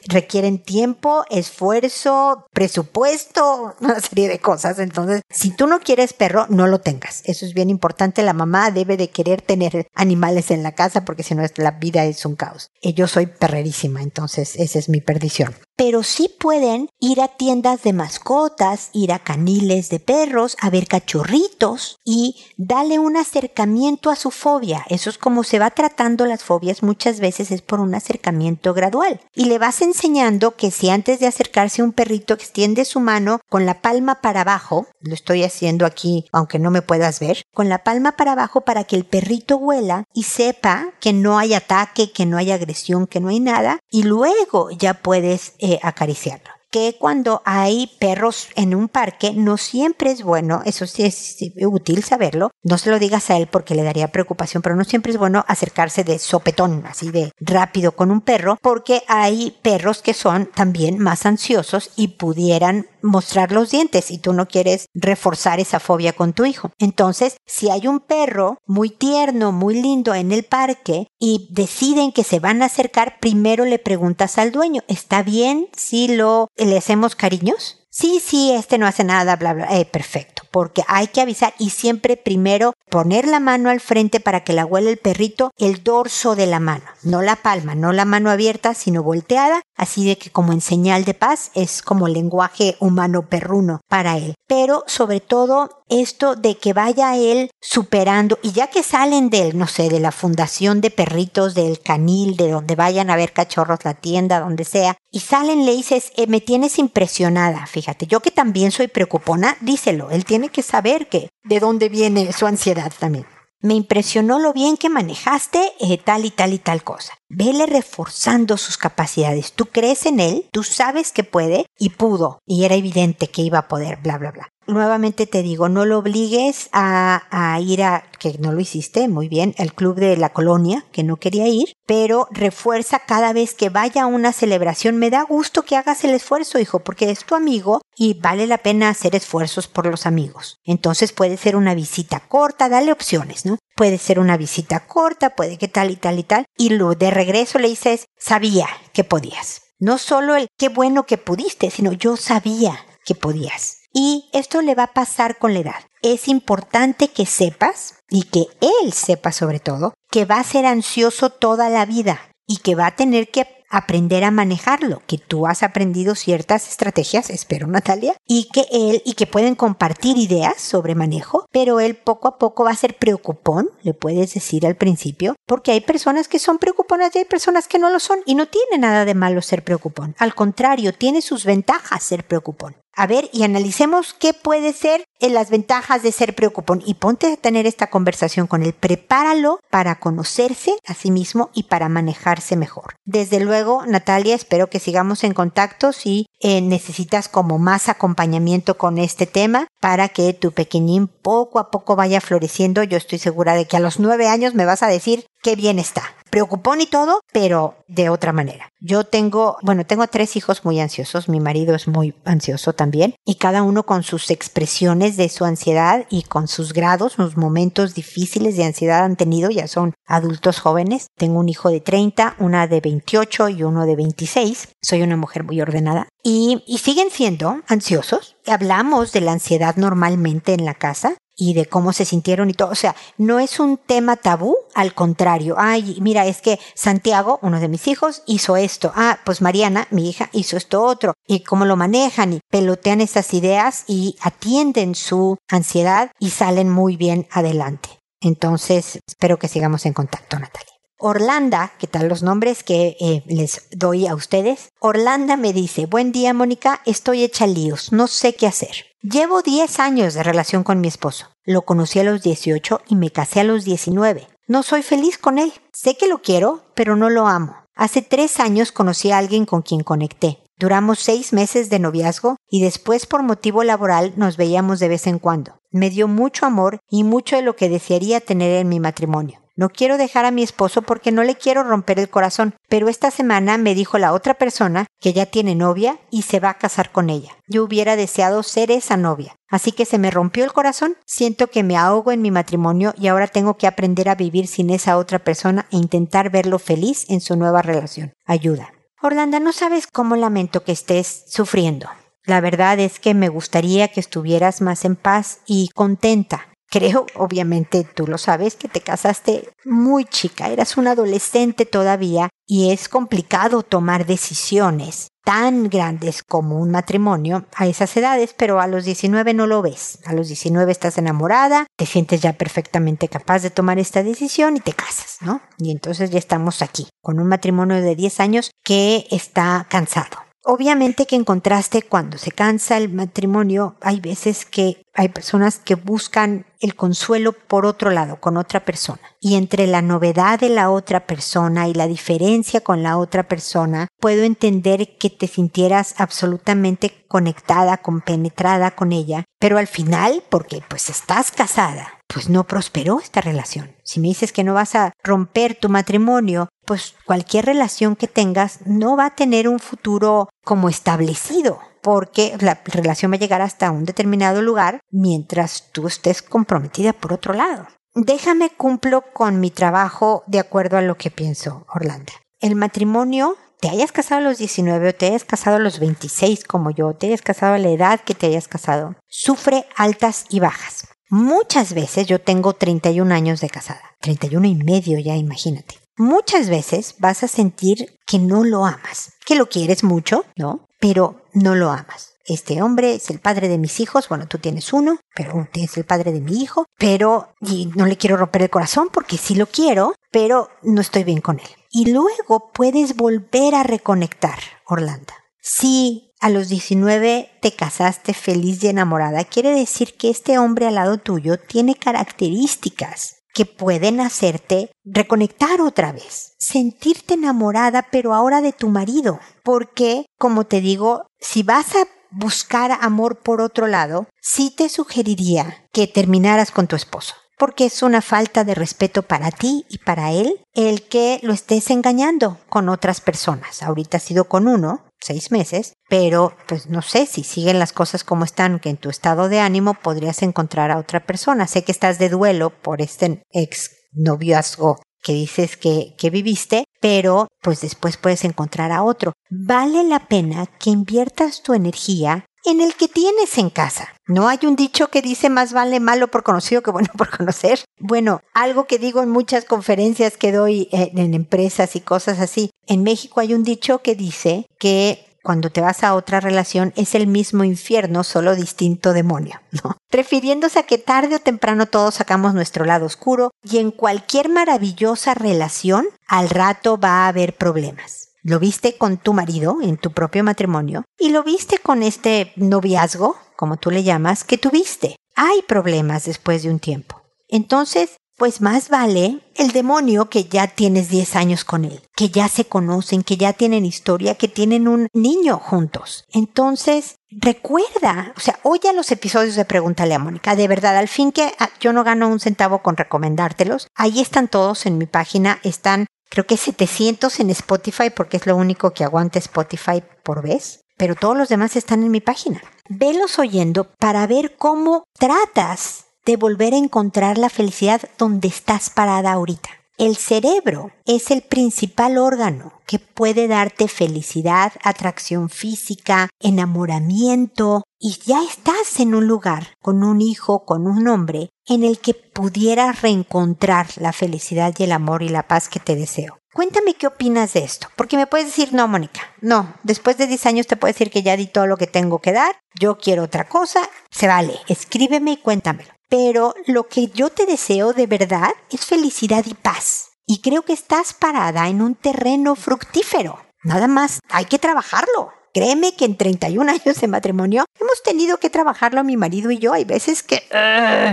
requieren 0.08 0.64
tiempo, 0.64 1.26
esfuerzo, 1.30 2.48
presupuesto, 2.54 3.76
una 3.82 4.00
serie 4.00 4.30
de 4.30 4.40
cosas. 4.40 4.80
Entonces, 4.80 5.22
si 5.30 5.52
tú 5.52 5.68
no 5.68 5.82
quieres 5.82 6.14
perro, 6.14 6.46
no 6.48 6.68
lo 6.68 6.80
tengas. 6.80 7.22
Eso 7.26 7.46
es 7.46 7.54
bien 7.54 7.70
importante. 7.70 8.24
La 8.24 8.32
mamá 8.32 8.72
debe 8.72 8.96
de 8.96 9.10
querer 9.10 9.42
tener 9.42 9.88
animales 9.94 10.52
en 10.52 10.64
la 10.64 10.72
casa 10.72 11.04
porque 11.04 11.24
si 11.24 11.36
no 11.36 11.44
la 11.58 11.72
vida 11.72 12.06
es 12.06 12.26
un 12.26 12.38
caos. 12.38 12.70
Y 12.80 12.94
yo 12.94 13.10
soy 13.10 13.26
perrerísima, 13.26 14.02
entonces 14.02 14.56
esa 14.56 14.80
es 14.80 14.88
mi 14.88 15.02
perdición 15.02 15.54
pero 15.76 16.04
sí 16.04 16.30
pueden 16.40 16.90
ir 17.00 17.22
a 17.22 17.28
tiendas 17.28 17.84
de 17.84 17.94
mascotas, 17.94 18.90
ir 18.94 19.12
a 19.12 19.20
caniles 19.20 19.90
de 19.90 20.00
perros, 20.00 20.56
a 20.62 20.70
ver 20.70 20.88
cachorritos 20.88 21.98
y 22.06 22.44
darle 22.58 23.00
un 23.00 23.18
acercamiento 23.18 24.10
a 24.10 24.16
su 24.16 24.30
fobia. 24.32 24.86
Eso 24.94 25.10
es 25.10 25.18
como 25.18 25.44
se 25.44 25.58
va 25.58 25.72
tratando 25.72 26.28
las 26.28 26.44
fobias 26.44 26.84
muchas 26.84 27.20
veces 27.20 27.50
es 27.50 27.64
por 27.64 27.80
un 27.80 27.96
acercamiento 27.96 28.76
gradual. 28.76 29.20
Y 29.34 29.46
le 29.46 29.58
vas 29.58 29.82
enseñando 29.82 30.56
que 30.56 30.70
si 30.70 30.92
antes 30.92 31.20
de 31.20 31.26
acercarse 31.26 31.82
un 31.82 31.94
perrito 31.94 32.36
extiende 32.36 32.86
su 32.86 33.00
mano 33.00 33.40
con 33.50 33.66
la 33.66 33.82
palma 33.82 34.22
para 34.22 34.42
abajo, 34.42 34.86
lo 35.02 35.16
estoy 35.16 35.44
haciendo 35.44 35.88
aquí 35.88 36.26
aunque 36.32 36.60
no 36.60 36.70
me 36.70 36.84
puedas 36.84 37.20
ver, 37.20 37.42
con 37.56 37.70
la 37.70 37.84
palma 37.84 38.12
para 38.12 38.34
abajo 38.34 38.62
para 38.62 38.84
que 38.84 38.96
el 38.96 39.04
perrito 39.04 39.58
huela 39.58 40.04
y 40.14 40.24
sepa 40.24 40.92
que 41.00 41.12
no 41.12 41.40
hay 41.40 41.56
ataque, 41.56 42.12
que 42.12 42.28
no 42.28 42.38
hay 42.38 42.52
agresión, 42.52 43.08
que 43.08 43.20
no 43.20 43.30
hay 43.30 43.40
nada 43.40 43.80
y 43.90 44.04
luego 44.04 44.70
ya 44.70 44.94
puedes 44.94 45.54
eh, 45.58 45.80
acariciarlo 45.82 46.53
que 46.74 46.96
cuando 47.00 47.44
hay 47.46 47.92
perros 48.00 48.48
en 48.56 48.74
un 48.74 48.90
parque 48.90 49.32
no 49.36 49.58
siempre 49.58 50.10
es 50.10 50.24
bueno, 50.24 50.64
eso 50.66 50.88
sí 50.88 51.04
es 51.04 51.38
útil 51.62 52.04
saberlo, 52.04 52.50
no 52.64 52.80
se 52.80 52.90
lo 52.90 52.98
digas 52.98 53.30
a 53.30 53.38
él 53.38 53.46
porque 53.46 53.76
le 53.76 53.84
daría 53.84 54.08
preocupación, 54.08 54.64
pero 54.64 54.76
no 54.76 54.84
siempre 54.84 55.12
es 55.12 55.20
bueno 55.20 55.46
acercarse 55.48 56.04
de 56.04 56.18
sopetón, 56.18 56.84
así 56.88 57.12
de 57.12 57.32
rápido 57.40 57.92
con 57.92 58.10
un 58.10 58.22
perro, 58.22 58.58
porque 58.60 59.04
hay 59.08 59.56
perros 59.62 60.02
que 60.02 60.16
son 60.16 60.48
también 60.48 60.98
más 60.98 61.28
ansiosos 61.28 61.92
y 61.96 62.08
pudieran 62.08 62.88
mostrar 63.04 63.52
los 63.52 63.70
dientes 63.70 64.10
y 64.10 64.18
tú 64.18 64.34
no 64.34 64.48
quieres 64.48 64.88
reforzar 64.96 65.60
esa 65.60 65.80
fobia 65.80 66.14
con 66.14 66.34
tu 66.34 66.46
hijo. 66.46 66.72
Entonces, 66.80 67.38
si 67.46 67.70
hay 67.70 67.88
un 67.88 68.00
perro 68.00 68.58
muy 68.66 68.90
tierno, 68.90 69.52
muy 69.52 69.80
lindo 69.80 70.16
en 70.16 70.32
el 70.32 70.44
parque 70.44 71.08
y 71.20 71.48
deciden 71.52 72.12
que 72.12 72.24
se 72.24 72.40
van 72.40 72.64
a 72.64 72.66
acercar, 72.66 73.20
primero 73.20 73.66
le 73.66 73.78
preguntas 73.78 74.38
al 74.38 74.52
dueño, 74.52 74.82
¿está 74.88 75.22
bien 75.22 75.68
si 75.76 76.08
lo 76.08 76.48
le 76.58 76.78
hacemos 76.78 77.16
cariños? 77.16 77.86
Sí, 77.92 78.20
sí, 78.20 78.52
este 78.52 78.80
no 78.80 78.88
hace 78.88 79.04
nada, 79.04 79.36
bla, 79.36 79.54
bla. 79.54 79.78
Eh, 79.78 79.86
perfecto 79.86 80.33
porque 80.54 80.84
hay 80.88 81.08
que 81.08 81.20
avisar 81.20 81.56
y 81.58 81.72
siempre 81.72 82.16
primero 82.16 82.74
poner 82.92 83.28
la 83.28 83.40
mano 83.40 83.72
al 83.72 83.80
frente 83.80 84.20
para 84.20 84.44
que 84.44 84.54
la 84.54 84.68
huele 84.68 84.92
el 84.92 84.98
perrito, 84.98 85.50
el 85.58 85.84
dorso 85.84 86.36
de 86.36 86.46
la 86.46 86.60
mano, 86.60 86.84
no 87.02 87.24
la 87.24 87.38
palma, 87.38 87.74
no 87.74 87.92
la 87.92 88.06
mano 88.06 88.30
abierta, 88.30 88.76
sino 88.76 89.02
volteada, 89.02 89.64
así 89.76 90.06
de 90.06 90.20
que 90.20 90.30
como 90.30 90.54
en 90.54 90.62
señal 90.62 91.06
de 91.06 91.16
paz 91.16 91.50
es 91.56 91.82
como 91.82 92.08
lenguaje 92.08 92.78
humano 92.80 93.28
perruno 93.28 93.82
para 93.90 94.18
él. 94.18 94.36
Pero 94.48 94.84
sobre 94.86 95.22
todo 95.22 95.84
esto 95.90 96.36
de 96.36 96.58
que 96.58 96.74
vaya 96.74 97.16
él 97.18 97.50
superando 97.60 98.38
y 98.42 98.52
ya 98.52 98.68
que 98.68 98.84
salen 98.84 99.30
del, 99.30 99.58
no 99.58 99.68
sé, 99.68 99.90
de 99.90 100.00
la 100.00 100.12
fundación 100.12 100.82
de 100.82 100.92
perritos, 100.92 101.56
del 101.56 101.80
canil, 101.80 102.36
de 102.36 102.52
donde 102.52 102.76
vayan 102.76 103.10
a 103.10 103.16
ver 103.16 103.34
cachorros, 103.34 103.84
la 103.84 103.94
tienda, 103.96 104.40
donde 104.40 104.66
sea, 104.66 104.98
y 105.12 105.20
salen, 105.20 105.66
le 105.66 105.74
dices, 105.74 106.12
eh, 106.16 106.28
me 106.28 106.42
tienes 106.42 106.80
impresionada, 106.80 107.66
fíjate, 107.68 108.08
yo 108.08 108.20
que 108.20 108.32
también 108.32 108.72
soy 108.72 108.88
preocupona, 108.88 109.58
díselo, 109.62 110.12
él 110.12 110.26
tiene 110.26 110.43
que 110.50 110.64
saber 110.64 111.08
que 111.08 111.30
de 111.44 111.60
dónde 111.60 111.90
viene 111.90 112.32
su 112.34 112.46
ansiedad 112.46 112.92
también. 112.98 113.26
Me 113.62 113.76
impresionó 113.76 114.40
lo 114.40 114.52
bien 114.52 114.76
que 114.76 114.90
manejaste 114.90 115.72
eh, 115.80 115.98
tal 115.98 116.26
y 116.26 116.32
tal 116.32 116.52
y 116.54 116.60
tal 116.60 116.84
cosa. 116.84 117.14
Vele 117.30 117.66
reforzando 117.66 118.58
sus 118.58 118.78
capacidades. 118.78 119.54
Tú 119.54 119.68
crees 119.68 120.06
en 120.06 120.20
él, 120.20 120.50
tú 120.52 120.64
sabes 120.64 121.14
que 121.14 121.24
puede 121.24 121.66
y 121.80 121.92
pudo. 121.92 122.40
Y 122.46 122.66
era 122.66 122.76
evidente 122.76 123.28
que 123.28 123.42
iba 123.42 123.60
a 123.60 123.68
poder, 123.70 124.00
bla, 124.02 124.18
bla, 124.18 124.32
bla 124.32 124.53
nuevamente 124.68 125.28
te 125.28 125.44
digo, 125.44 125.70
no 125.70 125.86
lo 125.86 126.00
obligues 126.00 126.70
a, 126.72 127.58
ir 127.62 127.84
a, 127.84 128.04
que 128.20 128.38
no 128.40 128.52
lo 128.52 128.60
hiciste 128.60 129.08
muy 129.08 129.28
bien, 129.28 129.54
el 129.58 129.74
club 129.74 129.96
de 129.96 130.18
la 130.18 130.30
colonia, 130.30 130.86
que 130.92 131.04
no 131.04 131.18
quería 131.18 131.48
ir, 131.48 131.74
pero 131.86 132.28
refuerza 132.32 133.00
cada 133.00 133.34
vez 133.34 133.54
que 133.54 133.70
vaya 133.70 134.04
a 134.04 134.08
una 134.08 134.34
celebración. 134.34 134.98
Me 134.98 135.10
da 135.10 135.24
gusto 135.24 135.64
que 135.64 135.76
hagas 135.76 136.04
el 136.04 136.12
esfuerzo, 136.12 136.60
hijo, 136.60 136.80
porque 136.80 137.10
es 137.10 137.26
tu 137.26 137.36
amigo 137.36 137.82
y 137.96 138.20
vale 138.20 138.48
la 138.48 138.58
pena 138.58 138.90
hacer 138.90 139.16
esfuerzos 139.16 139.68
por 139.68 139.86
los 139.86 140.06
amigos. 140.06 140.58
Entonces 140.64 141.12
puede 141.12 141.38
ser 141.38 141.56
una 141.56 141.76
visita 141.76 142.22
corta, 142.22 142.70
dale 142.70 142.92
opciones, 142.92 143.46
¿no? 143.46 143.58
Puede 143.76 143.98
ser 143.98 144.20
una 144.20 144.38
visita 144.38 144.88
corta, 144.88 145.32
puede 145.32 145.58
que 145.58 145.68
tal 145.68 145.92
y 145.92 145.96
tal 145.96 146.20
y 146.20 146.24
tal, 146.24 146.46
y 146.58 146.70
lo 146.70 146.96
de 146.96 147.12
regreso 147.12 147.60
le 147.60 147.70
dices, 147.70 148.06
sabía 148.18 148.68
que 148.94 149.04
podías. 149.04 149.62
No 149.80 149.98
solo 149.98 150.36
el 150.36 150.48
qué 150.58 150.70
bueno 150.70 151.06
que 151.06 151.18
pudiste, 151.18 151.70
sino 151.70 151.92
yo 151.92 152.16
sabía 152.16 152.80
que 153.06 153.16
podías. 153.16 153.83
Y 153.94 154.30
esto 154.34 154.62
le 154.62 154.76
va 154.76 154.84
a 154.84 154.94
pasar 154.94 155.38
con 155.38 155.54
la 155.54 155.60
edad. 155.60 155.84
Es 156.02 156.28
importante 156.28 157.10
que 157.10 157.26
sepas, 157.26 157.96
y 158.14 158.24
que 158.24 158.46
él 158.62 158.94
sepa 158.94 159.32
sobre 159.32 159.60
todo, 159.60 159.94
que 160.12 160.26
va 160.26 160.40
a 160.40 160.44
ser 160.44 160.68
ansioso 160.68 161.32
toda 161.32 161.70
la 161.70 161.86
vida 161.86 162.20
y 162.46 162.58
que 162.58 162.76
va 162.76 162.86
a 162.86 162.96
tener 162.96 163.30
que 163.30 163.48
aprender 163.72 164.24
a 164.24 164.30
manejarlo, 164.30 165.02
que 165.08 165.18
tú 165.18 165.48
has 165.48 165.64
aprendido 165.64 166.14
ciertas 166.14 166.70
estrategias, 166.70 167.32
espero 167.32 167.66
Natalia, 167.66 168.16
y 168.28 168.50
que 168.50 168.68
él 168.72 169.02
y 169.04 169.14
que 169.14 169.26
pueden 169.26 169.56
compartir 169.56 170.18
ideas 170.18 170.62
sobre 170.62 170.94
manejo, 170.94 171.48
pero 171.52 171.80
él 171.80 171.96
poco 171.96 172.28
a 172.28 172.38
poco 172.38 172.66
va 172.66 172.70
a 172.70 172.76
ser 172.76 172.98
preocupón, 172.98 173.72
le 173.82 173.96
puedes 173.96 174.36
decir 174.36 174.68
al 174.68 174.76
principio, 174.76 175.36
porque 175.48 175.72
hay 175.72 175.82
personas 175.82 176.28
que 176.28 176.38
son 176.38 176.60
preocuponas 176.60 177.16
y 177.16 177.20
hay 177.20 177.26
personas 177.26 177.68
que 177.68 177.80
no 177.80 177.90
lo 177.90 178.00
son 178.00 178.20
y 178.28 178.36
no 178.36 178.46
tiene 178.46 178.78
nada 178.78 179.06
de 179.06 179.16
malo 179.16 179.42
ser 179.42 179.64
preocupón, 179.64 180.16
al 180.20 180.36
contrario, 180.36 180.94
tiene 180.94 181.24
sus 181.24 181.46
ventajas 181.46 182.04
ser 182.04 182.28
preocupón. 182.28 182.76
A 182.96 183.08
ver, 183.08 183.30
y 183.34 183.44
analicemos 183.44 184.14
qué 184.14 184.34
puede 184.34 184.72
ser 184.72 185.06
en 185.20 185.34
las 185.34 185.50
ventajas 185.50 186.04
de 186.04 186.12
ser 186.12 186.36
preocupón 186.36 186.84
y 186.86 186.96
ponte 186.96 187.34
a 187.34 187.38
tener 187.38 187.66
esta 187.66 187.90
conversación 187.90 188.46
con 188.46 188.62
él. 188.62 188.74
Prepáralo 188.74 189.60
para 189.72 190.00
conocerse 190.00 190.76
a 190.86 190.94
sí 190.94 191.10
mismo 191.10 191.50
y 191.54 191.64
para 191.64 191.90
manejarse 191.90 192.56
mejor. 192.56 192.96
Desde 193.04 193.40
luego, 193.40 193.84
Natalia, 193.88 194.36
espero 194.36 194.68
que 194.68 194.80
sigamos 194.80 195.24
en 195.24 195.34
contacto 195.34 195.92
si 195.92 196.28
eh, 196.40 196.62
necesitas 196.62 197.30
como 197.30 197.58
más 197.58 197.90
acompañamiento 197.90 198.78
con 198.78 199.00
este 199.00 199.26
tema 199.26 199.68
para 199.80 200.10
que 200.10 200.34
tu 200.34 200.52
pequeñín 200.52 201.08
poco 201.08 201.58
a 201.58 201.72
poco 201.72 201.96
vaya 201.96 202.22
floreciendo. 202.22 202.84
Yo 202.84 202.98
estoy 202.98 203.18
segura 203.18 203.56
de 203.56 203.66
que 203.66 203.78
a 203.78 203.80
los 203.80 204.00
nueve 204.00 204.28
años 204.28 204.54
me 204.54 204.66
vas 204.66 204.84
a 204.84 204.88
decir 204.88 205.26
qué 205.44 205.56
bien 205.56 205.78
está 205.78 206.04
preocupón 206.34 206.82
y 206.82 206.88
todo, 206.88 207.22
pero 207.32 207.76
de 207.88 208.10
otra 208.10 208.34
manera. 208.34 208.68
Yo 208.80 209.04
tengo, 209.04 209.58
bueno, 209.62 209.86
tengo 209.86 210.08
tres 210.08 210.36
hijos 210.36 210.66
muy 210.66 210.80
ansiosos, 210.80 211.30
mi 211.30 211.40
marido 211.40 211.76
es 211.76 211.88
muy 211.88 212.16
ansioso 212.26 212.74
también, 212.74 213.14
y 213.24 213.36
cada 213.36 213.62
uno 213.62 213.84
con 213.84 214.02
sus 214.02 214.32
expresiones 214.32 215.16
de 215.16 215.30
su 215.30 215.46
ansiedad 215.46 216.08
y 216.10 216.24
con 216.24 216.48
sus 216.48 216.74
grados, 216.74 217.14
sus 217.14 217.38
momentos 217.38 217.94
difíciles 217.94 218.58
de 218.58 218.64
ansiedad 218.64 219.04
han 219.04 219.16
tenido, 219.16 219.52
ya 219.52 219.68
son 219.68 219.94
adultos 220.08 220.60
jóvenes. 220.60 221.06
Tengo 221.16 221.40
un 221.40 221.50
hijo 221.50 221.70
de 221.70 221.82
30, 221.82 222.38
una 222.40 222.66
de 222.66 222.82
28 222.82 223.50
y 223.50 223.62
uno 223.62 223.86
de 223.86 223.96
26. 223.96 224.70
Soy 224.82 225.04
una 225.04 225.18
mujer 225.18 225.44
muy 225.44 225.62
ordenada. 225.62 226.08
Y, 226.24 226.64
y 226.66 226.80
siguen 226.80 227.12
siendo 227.12 227.62
ansiosos. 227.68 228.38
Hablamos 228.48 229.12
de 229.12 229.22
la 229.22 229.34
ansiedad 229.34 229.76
normalmente 229.76 230.56
en 230.56 230.66
la 230.66 230.74
casa 230.74 231.16
y 231.44 231.54
de 231.54 231.66
cómo 231.66 231.92
se 231.92 232.06
sintieron 232.06 232.50
y 232.50 232.54
todo. 232.54 232.70
O 232.70 232.76
sea, 232.76 232.96
no 233.18 233.40
es 233.40 233.60
un 233.60 233.78
tema 233.78 234.16
tabú, 234.16 234.56
al 234.76 234.94
contrario. 234.94 235.56
Ay, 235.58 235.98
mira, 236.00 236.26
es 236.26 236.42
que 236.42 236.58
Santiago, 236.74 237.40
uno 237.42 237.60
de 237.60 237.68
mis 237.68 237.88
hijos, 237.90 238.24
hizo 238.28 238.56
esto. 238.56 238.94
Ah, 238.96 239.20
pues 239.26 239.42
Mariana, 239.42 239.88
mi 239.92 240.10
hija, 240.10 240.30
hizo 240.32 240.56
esto 240.56 240.82
otro. 240.82 241.14
Y 241.28 241.42
cómo 241.42 241.66
lo 241.66 241.76
manejan 241.76 242.32
y 242.32 242.40
pelotean 242.50 243.02
esas 243.02 243.34
ideas 243.34 243.84
y 243.88 244.16
atienden 244.22 244.96
su 244.96 245.38
ansiedad 245.50 246.12
y 246.18 246.30
salen 246.30 246.70
muy 246.70 246.96
bien 246.96 247.28
adelante. 247.30 247.90
Entonces, 248.22 249.00
espero 249.06 249.38
que 249.38 249.50
sigamos 249.50 249.86
en 249.86 249.92
contacto, 249.92 250.40
Natalia. 250.40 250.73
Orlanda, 251.06 251.74
¿qué 251.80 251.86
tal 251.86 252.08
los 252.08 252.24
nombres 252.24 252.64
que 252.64 252.96
eh, 252.98 253.24
les 253.28 253.68
doy 253.72 254.08
a 254.08 254.16
ustedes? 254.16 254.70
Orlanda 254.80 255.36
me 255.36 255.52
dice, 255.52 255.86
buen 255.86 256.14
día 256.14 256.34
Mónica, 256.34 256.80
estoy 256.86 257.26
hecha 257.26 257.46
líos, 257.46 257.92
no 257.92 258.08
sé 258.08 258.36
qué 258.36 258.48
hacer. 258.48 258.86
Llevo 259.02 259.42
10 259.42 259.82
años 259.82 260.14
de 260.14 260.24
relación 260.24 260.64
con 260.64 260.80
mi 260.80 260.88
esposo. 260.88 261.28
Lo 261.44 261.64
conocí 261.64 262.00
a 262.00 262.06
los 262.06 262.24
18 262.24 262.84
y 262.88 262.96
me 262.96 263.12
casé 263.12 263.42
a 263.42 263.44
los 263.44 263.66
19. 263.66 264.30
No 264.48 264.64
soy 264.64 264.82
feliz 264.82 265.18
con 265.18 265.40
él. 265.40 265.52
Sé 265.74 265.98
que 265.98 266.08
lo 266.08 266.22
quiero, 266.22 266.64
pero 266.74 266.96
no 266.96 267.10
lo 267.10 267.28
amo. 267.28 267.58
Hace 267.76 268.02
tres 268.02 268.40
años 268.40 268.72
conocí 268.72 269.12
a 269.12 269.18
alguien 269.18 269.46
con 269.46 269.62
quien 269.62 269.84
conecté. 269.84 270.40
Duramos 270.58 271.00
seis 271.00 271.34
meses 271.34 271.70
de 271.70 271.80
noviazgo 271.80 272.38
y 272.50 272.62
después 272.62 273.08
por 273.08 273.24
motivo 273.24 273.66
laboral 273.66 274.14
nos 274.16 274.38
veíamos 274.38 274.80
de 274.80 274.88
vez 274.88 275.06
en 275.08 275.20
cuando. 275.20 275.60
Me 275.70 275.90
dio 275.90 276.08
mucho 276.08 276.46
amor 276.46 276.80
y 276.90 277.04
mucho 277.04 277.36
de 277.36 277.42
lo 277.42 277.58
que 277.58 277.68
desearía 277.68 278.22
tener 278.22 278.54
en 278.54 278.70
mi 278.70 278.80
matrimonio. 278.80 279.43
No 279.56 279.70
quiero 279.70 279.98
dejar 279.98 280.26
a 280.26 280.32
mi 280.32 280.42
esposo 280.42 280.82
porque 280.82 281.12
no 281.12 281.24
le 281.24 281.36
quiero 281.36 281.64
romper 281.64 282.00
el 282.00 282.10
corazón, 282.10 282.56
pero 282.70 282.90
esta 282.90 283.12
semana 283.12 283.58
me 283.58 283.76
dijo 283.76 284.00
la 284.00 284.14
otra 284.14 284.34
persona 284.34 284.88
que 285.00 285.14
ya 285.14 285.28
tiene 285.28 285.54
novia 285.54 286.00
y 286.10 286.24
se 286.24 286.40
va 286.40 286.50
a 286.50 286.58
casar 286.58 286.92
con 286.92 287.12
ella. 287.12 287.38
Yo 287.48 287.64
hubiera 287.64 287.96
deseado 287.96 288.42
ser 288.42 288.72
esa 288.72 288.98
novia. 288.98 289.36
Así 289.50 289.72
que 289.72 289.86
se 289.86 290.00
me 290.00 290.10
rompió 290.10 290.44
el 290.44 290.54
corazón, 290.54 290.98
siento 291.06 291.48
que 291.48 291.62
me 291.62 291.78
ahogo 291.78 292.12
en 292.12 292.24
mi 292.24 292.32
matrimonio 292.32 292.96
y 292.98 293.08
ahora 293.08 293.28
tengo 293.28 293.56
que 293.56 293.68
aprender 293.68 294.10
a 294.10 294.16
vivir 294.16 294.48
sin 294.48 294.72
esa 294.72 294.98
otra 294.98 295.20
persona 295.20 295.68
e 295.72 295.78
intentar 295.78 296.32
verlo 296.32 296.58
feliz 296.58 297.06
en 297.10 297.22
su 297.22 297.36
nueva 297.36 297.62
relación. 297.62 298.14
Ayuda. 298.26 298.74
Orlando, 299.04 299.40
no 299.40 299.52
sabes 299.52 299.86
cómo 299.86 300.16
lamento 300.16 300.64
que 300.64 300.72
estés 300.72 301.26
sufriendo. 301.28 301.90
La 302.26 302.40
verdad 302.40 302.80
es 302.80 303.00
que 303.00 303.14
me 303.14 303.28
gustaría 303.28 303.90
que 303.90 304.00
estuvieras 304.00 304.62
más 304.62 304.86
en 304.86 304.96
paz 304.96 305.42
y 305.46 305.70
contenta. 305.76 306.48
Creo, 306.74 307.06
obviamente 307.14 307.84
tú 307.84 308.08
lo 308.08 308.18
sabes, 308.18 308.56
que 308.56 308.68
te 308.68 308.82
casaste 308.82 309.48
muy 309.64 310.06
chica, 310.06 310.50
eras 310.50 310.76
una 310.76 310.94
adolescente 310.94 311.68
todavía 311.68 312.30
y 312.48 312.72
es 312.72 312.90
complicado 312.90 313.62
tomar 313.62 314.08
decisiones 314.08 315.10
tan 315.24 315.70
grandes 315.70 316.24
como 316.24 316.58
un 316.58 316.72
matrimonio 316.72 317.46
a 317.56 317.68
esas 317.68 317.96
edades, 317.96 318.34
pero 318.36 318.60
a 318.60 318.66
los 318.66 318.86
19 318.86 319.36
no 319.36 319.46
lo 319.46 319.62
ves. 319.62 320.00
A 320.08 320.14
los 320.14 320.30
19 320.30 320.72
estás 320.72 320.98
enamorada, 320.98 321.68
te 321.78 321.86
sientes 321.86 322.22
ya 322.22 322.34
perfectamente 322.34 323.08
capaz 323.08 323.44
de 323.44 323.52
tomar 323.52 323.78
esta 323.78 324.02
decisión 324.02 324.58
y 324.58 324.60
te 324.60 324.74
casas, 324.74 325.18
¿no? 325.22 325.42
Y 325.60 325.70
entonces 325.70 326.10
ya 326.10 326.18
estamos 326.18 326.64
aquí, 326.64 326.88
con 327.04 327.20
un 327.20 327.28
matrimonio 327.28 327.84
de 327.84 327.96
10 327.96 328.20
años 328.20 328.50
que 328.64 329.06
está 329.12 329.68
cansado. 329.70 330.18
Obviamente 330.46 331.06
que 331.06 331.16
en 331.16 331.24
contraste 331.24 331.84
cuando 331.84 332.18
se 332.18 332.32
cansa 332.32 332.76
el 332.76 332.90
matrimonio, 332.90 333.78
hay 333.80 334.02
veces 334.02 334.46
que 334.46 334.84
hay 334.94 335.08
personas 335.08 335.58
que 335.58 335.76
buscan 335.76 336.46
el 336.60 336.76
consuelo 336.76 337.32
por 337.32 337.66
otro 337.66 337.92
lado, 337.92 338.20
con 338.20 338.36
otra 338.36 338.66
persona. 338.66 339.00
Y 339.22 339.36
entre 339.36 339.68
la 339.68 339.82
novedad 339.82 340.40
de 340.40 340.50
la 340.50 340.70
otra 340.70 341.08
persona 341.08 341.70
y 341.70 341.74
la 341.74 341.88
diferencia 341.88 342.60
con 342.60 342.84
la 342.84 342.98
otra 342.98 343.24
persona, 343.24 343.88
puedo 344.02 344.24
entender 344.24 344.98
que 344.98 345.10
te 345.10 345.28
sintieras 345.28 345.96
absolutamente 345.98 347.06
conectada, 347.08 347.78
compenetrada 347.78 348.72
con 348.72 348.92
ella, 348.92 349.24
pero 349.40 349.58
al 349.58 349.68
final, 349.68 350.24
porque 350.30 350.62
pues 350.68 350.90
estás 350.90 351.32
casada, 351.32 352.00
pues 352.08 352.30
no 352.30 352.44
prosperó 352.44 353.00
esta 353.00 353.22
relación. 353.22 353.76
Si 353.84 354.00
me 354.00 354.10
dices 354.10 354.34
que 354.34 354.44
no 354.44 354.54
vas 354.54 354.76
a 354.76 354.92
romper 355.04 355.56
tu 355.56 355.70
matrimonio, 355.70 356.50
pues 356.66 356.96
cualquier 357.06 357.46
relación 357.46 357.96
que 357.96 358.08
tengas 358.08 358.60
no 358.66 358.98
va 358.98 359.08
a 359.08 359.16
tener 359.16 359.48
un 359.48 359.60
futuro 359.60 360.30
como 360.44 360.70
establecido, 360.70 361.60
porque 361.82 362.36
la 362.40 362.62
relación 362.66 363.12
va 363.12 363.16
a 363.16 363.20
llegar 363.20 363.42
hasta 363.42 363.72
un 363.72 363.86
determinado 363.86 364.42
lugar 364.42 364.80
mientras 364.90 365.72
tú 365.72 365.88
estés 365.88 366.22
comprometida 366.22 366.94
por 366.94 367.14
otro 367.14 367.34
lado. 367.34 367.68
Déjame 367.96 368.50
cumplo 368.50 369.04
con 369.14 369.40
mi 369.40 369.52
trabajo 369.52 370.24
de 370.26 370.40
acuerdo 370.40 370.78
a 370.78 370.82
lo 370.82 370.96
que 370.96 371.12
pienso, 371.12 371.66
Orlando. 371.74 372.14
El 372.40 372.56
matrimonio, 372.56 373.38
te 373.60 373.70
hayas 373.70 373.92
casado 373.92 374.20
a 374.20 374.24
los 374.24 374.40
19 374.40 374.90
o 374.90 374.94
te 374.96 375.06
hayas 375.06 375.24
casado 375.24 375.58
a 375.58 375.60
los 375.60 375.80
26 375.80 376.44
como 376.44 376.72
yo, 376.72 376.94
te 376.94 377.08
hayas 377.08 377.22
casado 377.22 377.54
a 377.54 377.60
la 377.60 377.70
edad 377.70 378.02
que 378.02 378.16
te 378.16 378.26
hayas 378.28 378.48
casado, 378.48 378.96
sufre 379.08 379.68
altas 379.76 380.26
y 380.30 380.40
bajas. 380.40 380.93
Muchas 381.10 381.74
veces 381.74 382.08
yo 382.08 382.20
tengo 382.20 382.54
31 382.54 383.14
años 383.14 383.42
de 383.42 383.50
casada, 383.50 383.96
31 384.02 384.48
y 384.48 384.56
medio 384.56 385.00
ya, 385.00 385.16
imagínate. 385.16 385.76
Muchas 385.98 386.50
veces 386.50 386.96
vas 386.98 387.24
a 387.24 387.28
sentir 387.28 388.00
que 388.08 388.18
no 388.18 388.44
lo 388.44 388.66
amas, 388.66 389.14
que 389.26 389.36
lo 389.36 389.48
quieres 389.48 389.84
mucho, 389.84 390.26
¿no? 390.36 390.66
Pero 390.80 391.26
no 391.34 391.54
lo 391.56 391.70
amas. 391.70 392.14
Este 392.26 392.62
hombre 392.62 392.96
es 392.96 393.10
el 393.10 393.20
padre 393.20 393.50
de 393.50 393.58
mis 393.58 393.80
hijos, 393.82 394.08
bueno, 394.08 394.28
tú 394.28 394.38
tienes 394.38 394.72
uno, 394.72 394.98
pero 395.14 395.48
tienes 395.52 395.76
el 395.78 395.84
padre 395.84 396.14
de 396.14 396.22
mi 396.22 396.42
hijo, 396.42 396.66
pero 396.78 397.34
y 397.42 397.68
no 397.76 397.86
le 397.86 397.98
quiero 397.98 398.16
romper 398.16 398.44
el 398.44 398.50
corazón 398.50 398.90
porque 398.92 399.18
sí 399.18 399.36
lo 399.36 399.46
quiero, 399.46 399.94
pero 400.10 400.50
no 400.62 400.82
estoy 400.82 401.04
bien 401.04 401.20
con 401.20 401.40
él. 401.40 401.48
Y 401.70 401.92
luego 401.92 402.52
puedes 402.54 402.96
volver 402.96 403.56
a 403.56 403.64
reconectar, 403.64 404.40
Orlando. 404.66 405.14
Sí, 405.42 406.13
a 406.24 406.30
los 406.30 406.48
19 406.48 407.32
te 407.42 407.52
casaste 407.52 408.14
feliz 408.14 408.64
y 408.64 408.70
enamorada, 408.70 409.26
quiere 409.26 409.50
decir 409.50 409.98
que 409.98 410.10
este 410.10 410.38
hombre 410.38 410.68
al 410.68 410.76
lado 410.76 410.98
tuyo 410.98 411.38
tiene 411.38 411.76
características 411.76 413.18
que 413.34 413.46
pueden 413.46 414.00
hacerte 414.00 414.72
reconectar 414.86 415.60
otra 415.60 415.92
vez, 415.92 416.36
sentirte 416.40 417.16
enamorada, 417.16 417.88
pero 417.92 418.14
ahora 418.14 418.40
de 418.40 418.54
tu 418.54 418.70
marido. 418.70 419.20
Porque, 419.44 420.06
como 420.18 420.46
te 420.46 420.62
digo, 420.62 421.08
si 421.20 421.44
vas 421.44 421.76
a 421.76 421.88
buscar 422.10 422.72
amor 422.80 423.20
por 423.20 423.42
otro 423.42 423.68
lado, 423.68 424.08
sí 424.22 424.50
te 424.56 424.70
sugeriría 424.70 425.68
que 425.74 425.88
terminaras 425.88 426.52
con 426.52 426.68
tu 426.68 426.78
esposo 426.78 427.16
porque 427.38 427.66
es 427.66 427.84
una 427.84 428.02
falta 428.02 428.46
de 428.46 428.56
respeto 428.56 429.04
para 429.04 429.30
ti 429.30 429.66
y 429.68 429.80
para 429.80 430.14
él 430.14 430.40
el 430.54 430.88
que 430.88 431.20
lo 431.24 431.34
estés 431.34 431.70
engañando 431.72 432.38
con 432.48 432.70
otras 432.70 433.02
personas. 433.02 433.64
Ahorita 433.64 433.98
ha 433.98 434.00
sido 434.00 434.30
con 434.30 434.48
uno, 434.48 434.86
seis 435.04 435.32
meses, 435.32 435.74
pero 435.90 436.36
pues 436.48 436.70
no 436.70 436.82
sé 436.82 437.06
si 437.06 437.24
siguen 437.24 437.60
las 437.60 437.74
cosas 437.74 438.04
como 438.04 438.26
están, 438.26 438.60
que 438.60 438.70
en 438.70 438.78
tu 438.78 438.90
estado 438.90 439.30
de 439.30 439.40
ánimo 439.40 439.74
podrías 439.74 440.22
encontrar 440.22 440.72
a 440.72 440.78
otra 440.78 441.06
persona. 441.06 441.48
Sé 441.48 441.64
que 441.64 441.72
estás 441.72 442.00
de 442.00 442.10
duelo 442.10 442.50
por 442.50 442.82
este 442.82 443.24
ex 443.32 443.72
noviazgo 443.92 444.80
que 445.04 445.14
dices 445.14 445.58
que, 445.58 445.96
que 445.98 446.10
viviste, 446.10 446.64
pero 446.80 447.28
pues 447.42 447.62
después 447.62 447.98
puedes 447.98 448.24
encontrar 448.24 448.72
a 448.72 448.84
otro. 448.84 449.14
Vale 449.30 449.84
la 449.84 450.08
pena 450.08 450.48
que 450.60 450.70
inviertas 450.70 451.44
tu 451.44 451.54
energía 451.54 452.26
en 452.46 452.62
el 452.62 452.76
que 452.76 452.88
tienes 452.88 453.38
en 453.38 453.50
casa. 453.50 453.90
No 454.08 454.28
hay 454.28 454.40
un 454.44 454.56
dicho 454.56 454.90
que 454.90 455.02
dice 455.02 455.30
más 455.30 455.54
vale 455.54 455.80
malo 455.80 456.10
por 456.10 456.24
conocido 456.24 456.62
que 456.62 456.72
bueno 456.72 456.90
por 456.98 457.16
conocer. 457.16 457.64
Bueno, 457.80 458.22
algo 458.34 458.66
que 458.66 458.80
digo 458.80 459.02
en 459.02 459.10
muchas 459.10 459.46
conferencias 459.46 460.18
que 460.18 460.32
doy 460.32 460.68
eh, 460.72 460.92
en 460.96 461.14
empresas 461.14 461.76
y 461.76 461.82
cosas 461.82 462.20
así. 462.20 462.50
En 462.68 462.84
México 462.84 463.20
hay 463.20 463.34
un 463.34 463.44
dicho 463.44 463.80
que 463.80 463.96
dice 463.96 464.46
que 464.60 465.06
cuando 465.24 465.50
te 465.50 465.62
vas 465.62 465.84
a 465.84 465.96
otra 465.96 466.20
relación 466.20 466.74
es 466.76 466.96
el 466.96 467.08
mismo 467.08 467.46
infierno, 467.46 468.04
solo 468.04 468.36
distinto 468.36 468.94
demonio, 468.94 469.42
¿no? 469.64 469.78
Refiriéndose 469.90 470.60
a 470.60 470.64
que 470.64 470.78
tarde 470.78 471.16
o 471.16 471.20
temprano 471.20 471.66
todos 471.66 471.96
sacamos 471.96 472.34
nuestro 472.34 472.66
lado 472.66 472.86
oscuro 472.86 473.32
y 473.42 473.58
en 473.58 473.72
cualquier 473.72 474.30
maravillosa 474.30 475.14
relación 475.14 475.88
al 476.08 476.30
rato 476.30 476.78
va 476.78 477.06
a 477.06 477.08
haber 477.08 477.36
problemas. 477.36 478.10
Lo 478.26 478.40
viste 478.40 478.78
con 478.78 478.96
tu 478.96 479.12
marido 479.12 479.58
en 479.62 479.76
tu 479.76 479.92
propio 479.92 480.24
matrimonio 480.24 480.86
y 480.98 481.10
lo 481.10 481.24
viste 481.24 481.58
con 481.58 481.84
este 481.84 482.32
noviazgo, 482.38 483.18
como 483.36 483.58
tú 483.58 483.70
le 483.70 483.84
llamas, 483.84 484.24
que 484.24 484.38
tuviste. 484.38 484.96
Hay 485.18 485.42
problemas 485.42 486.06
después 486.06 486.42
de 486.42 486.50
un 486.50 486.60
tiempo. 486.60 487.02
Entonces, 487.28 487.98
pues 488.18 488.40
más 488.40 488.70
vale 488.70 489.20
el 489.36 489.52
demonio 489.52 490.10
que 490.10 490.24
ya 490.24 490.48
tienes 490.48 490.88
10 490.88 491.18
años 491.18 491.44
con 491.44 491.66
él, 491.66 491.82
que 491.98 492.08
ya 492.10 492.30
se 492.30 492.46
conocen, 492.46 493.04
que 493.04 493.18
ya 493.18 493.34
tienen 493.34 493.66
historia, 493.66 494.16
que 494.16 494.30
tienen 494.30 494.70
un 494.70 494.88
niño 494.94 495.38
juntos. 495.38 496.06
Entonces, 496.14 496.96
recuerda, 497.10 498.14
o 498.16 498.22
sea, 498.22 498.40
oye 498.44 498.72
los 498.74 498.92
episodios 498.92 499.36
de 499.36 499.44
Pregúntale 499.44 499.96
a 499.96 500.00
Mónica, 500.00 500.38
de 500.38 500.48
verdad, 500.48 500.78
al 500.78 500.88
fin 500.88 501.12
que 501.12 501.34
ah, 501.40 501.50
yo 501.60 501.74
no 501.74 501.84
gano 501.84 502.08
un 502.08 502.22
centavo 502.22 502.62
con 502.62 502.78
recomendártelos, 502.78 503.68
ahí 503.76 504.00
están 504.00 504.30
todos 504.30 504.66
en 504.66 504.78
mi 504.78 504.86
página, 504.86 505.40
están 505.44 505.88
creo 506.14 506.28
que 506.28 506.38
700 506.38 507.20
en 507.22 507.32
Spotify 507.32 507.90
porque 507.90 508.18
es 508.18 508.28
lo 508.28 508.36
único 508.36 508.72
que 508.72 508.84
aguanta 508.84 509.18
Spotify 509.18 509.84
por 510.04 510.22
vez, 510.22 510.62
pero 510.78 510.94
todos 510.94 511.18
los 511.18 511.28
demás 511.28 511.56
están 511.56 511.82
en 511.82 511.90
mi 511.90 512.02
página. 512.02 512.40
Velos 512.70 513.18
oyendo 513.18 513.64
para 513.80 514.06
ver 514.06 514.36
cómo 514.38 514.84
tratas 514.94 515.86
de 516.06 516.16
volver 516.16 516.54
a 516.54 516.58
encontrar 516.58 517.18
la 517.18 517.30
felicidad 517.30 517.82
donde 517.98 518.28
estás 518.28 518.70
parada 518.70 519.12
ahorita. 519.12 519.50
El 519.80 519.96
cerebro 519.96 520.70
es 520.86 521.10
el 521.10 521.24
principal 521.24 521.98
órgano 521.98 522.54
que 522.68 522.78
puede 522.78 523.28
darte 523.28 523.68
felicidad, 523.68 524.54
atracción 524.64 525.30
física, 525.30 526.10
enamoramiento 526.20 527.64
y 527.80 527.98
ya 528.06 528.22
estás 528.24 528.80
en 528.80 528.94
un 528.94 529.08
lugar 529.08 529.48
con 529.60 529.84
un 529.84 530.00
hijo, 530.00 530.46
con 530.46 530.68
un 530.68 530.88
hombre 530.88 531.32
en 531.48 531.64
el 531.64 531.80
que 531.80 531.96
pudieras 531.96 532.84
reencontrar 532.84 533.68
la 533.78 533.94
felicidad 533.94 534.54
y 534.60 534.64
el 534.64 534.74
amor 534.74 535.02
y 535.02 535.10
la 535.10 535.28
paz 535.28 535.50
que 535.50 535.60
te 535.60 535.76
deseo. 535.76 536.20
Cuéntame 536.34 536.76
qué 536.76 536.86
opinas 536.86 537.34
de 537.34 537.44
esto, 537.44 537.68
porque 537.76 537.98
me 537.98 538.08
puedes 538.08 538.28
decir, 538.28 538.54
no, 538.54 538.68
Mónica, 538.68 539.02
no, 539.22 539.56
después 539.64 539.98
de 539.98 540.08
10 540.08 540.26
años 540.28 540.48
te 540.48 540.56
puedo 540.56 540.72
decir 540.72 540.92
que 540.92 541.04
ya 541.04 541.18
di 541.18 541.26
todo 541.26 541.48
lo 541.48 541.58
que 541.58 541.68
tengo 541.68 542.00
que 542.00 542.12
dar, 542.12 542.36
yo 542.60 542.78
quiero 542.78 543.04
otra 543.04 543.28
cosa, 543.28 543.68
se 543.92 544.08
vale, 544.08 544.40
escríbeme 544.48 545.14
y 545.14 545.18
cuéntamelo. 545.18 545.73
Pero 545.90 546.34
lo 546.48 546.68
que 546.68 546.88
yo 546.88 547.10
te 547.10 547.26
deseo 547.26 547.74
de 547.74 547.88
verdad 547.88 548.32
es 548.50 548.66
felicidad 548.66 549.26
y 549.28 549.34
paz. 549.34 549.92
Y 550.06 550.22
creo 550.22 550.44
que 550.44 550.54
estás 550.54 550.94
parada 550.94 551.48
en 551.48 551.62
un 551.62 551.76
terreno 551.76 552.36
fructífero. 552.36 553.20
Nada 553.44 553.68
más, 553.68 554.00
hay 554.10 554.26
que 554.26 554.40
trabajarlo. 554.40 555.12
Créeme 555.34 555.76
que 555.76 555.86
en 555.86 555.98
31 555.98 556.52
años 556.52 556.80
de 556.80 556.88
matrimonio 556.88 557.46
hemos 557.60 557.82
tenido 557.84 558.18
que 558.18 558.30
trabajarlo 558.30 558.84
mi 558.84 558.98
marido 558.98 559.32
y 559.32 559.40
yo. 559.40 559.54
Hay 559.54 559.66
veces 559.66 560.04
que 560.04 560.24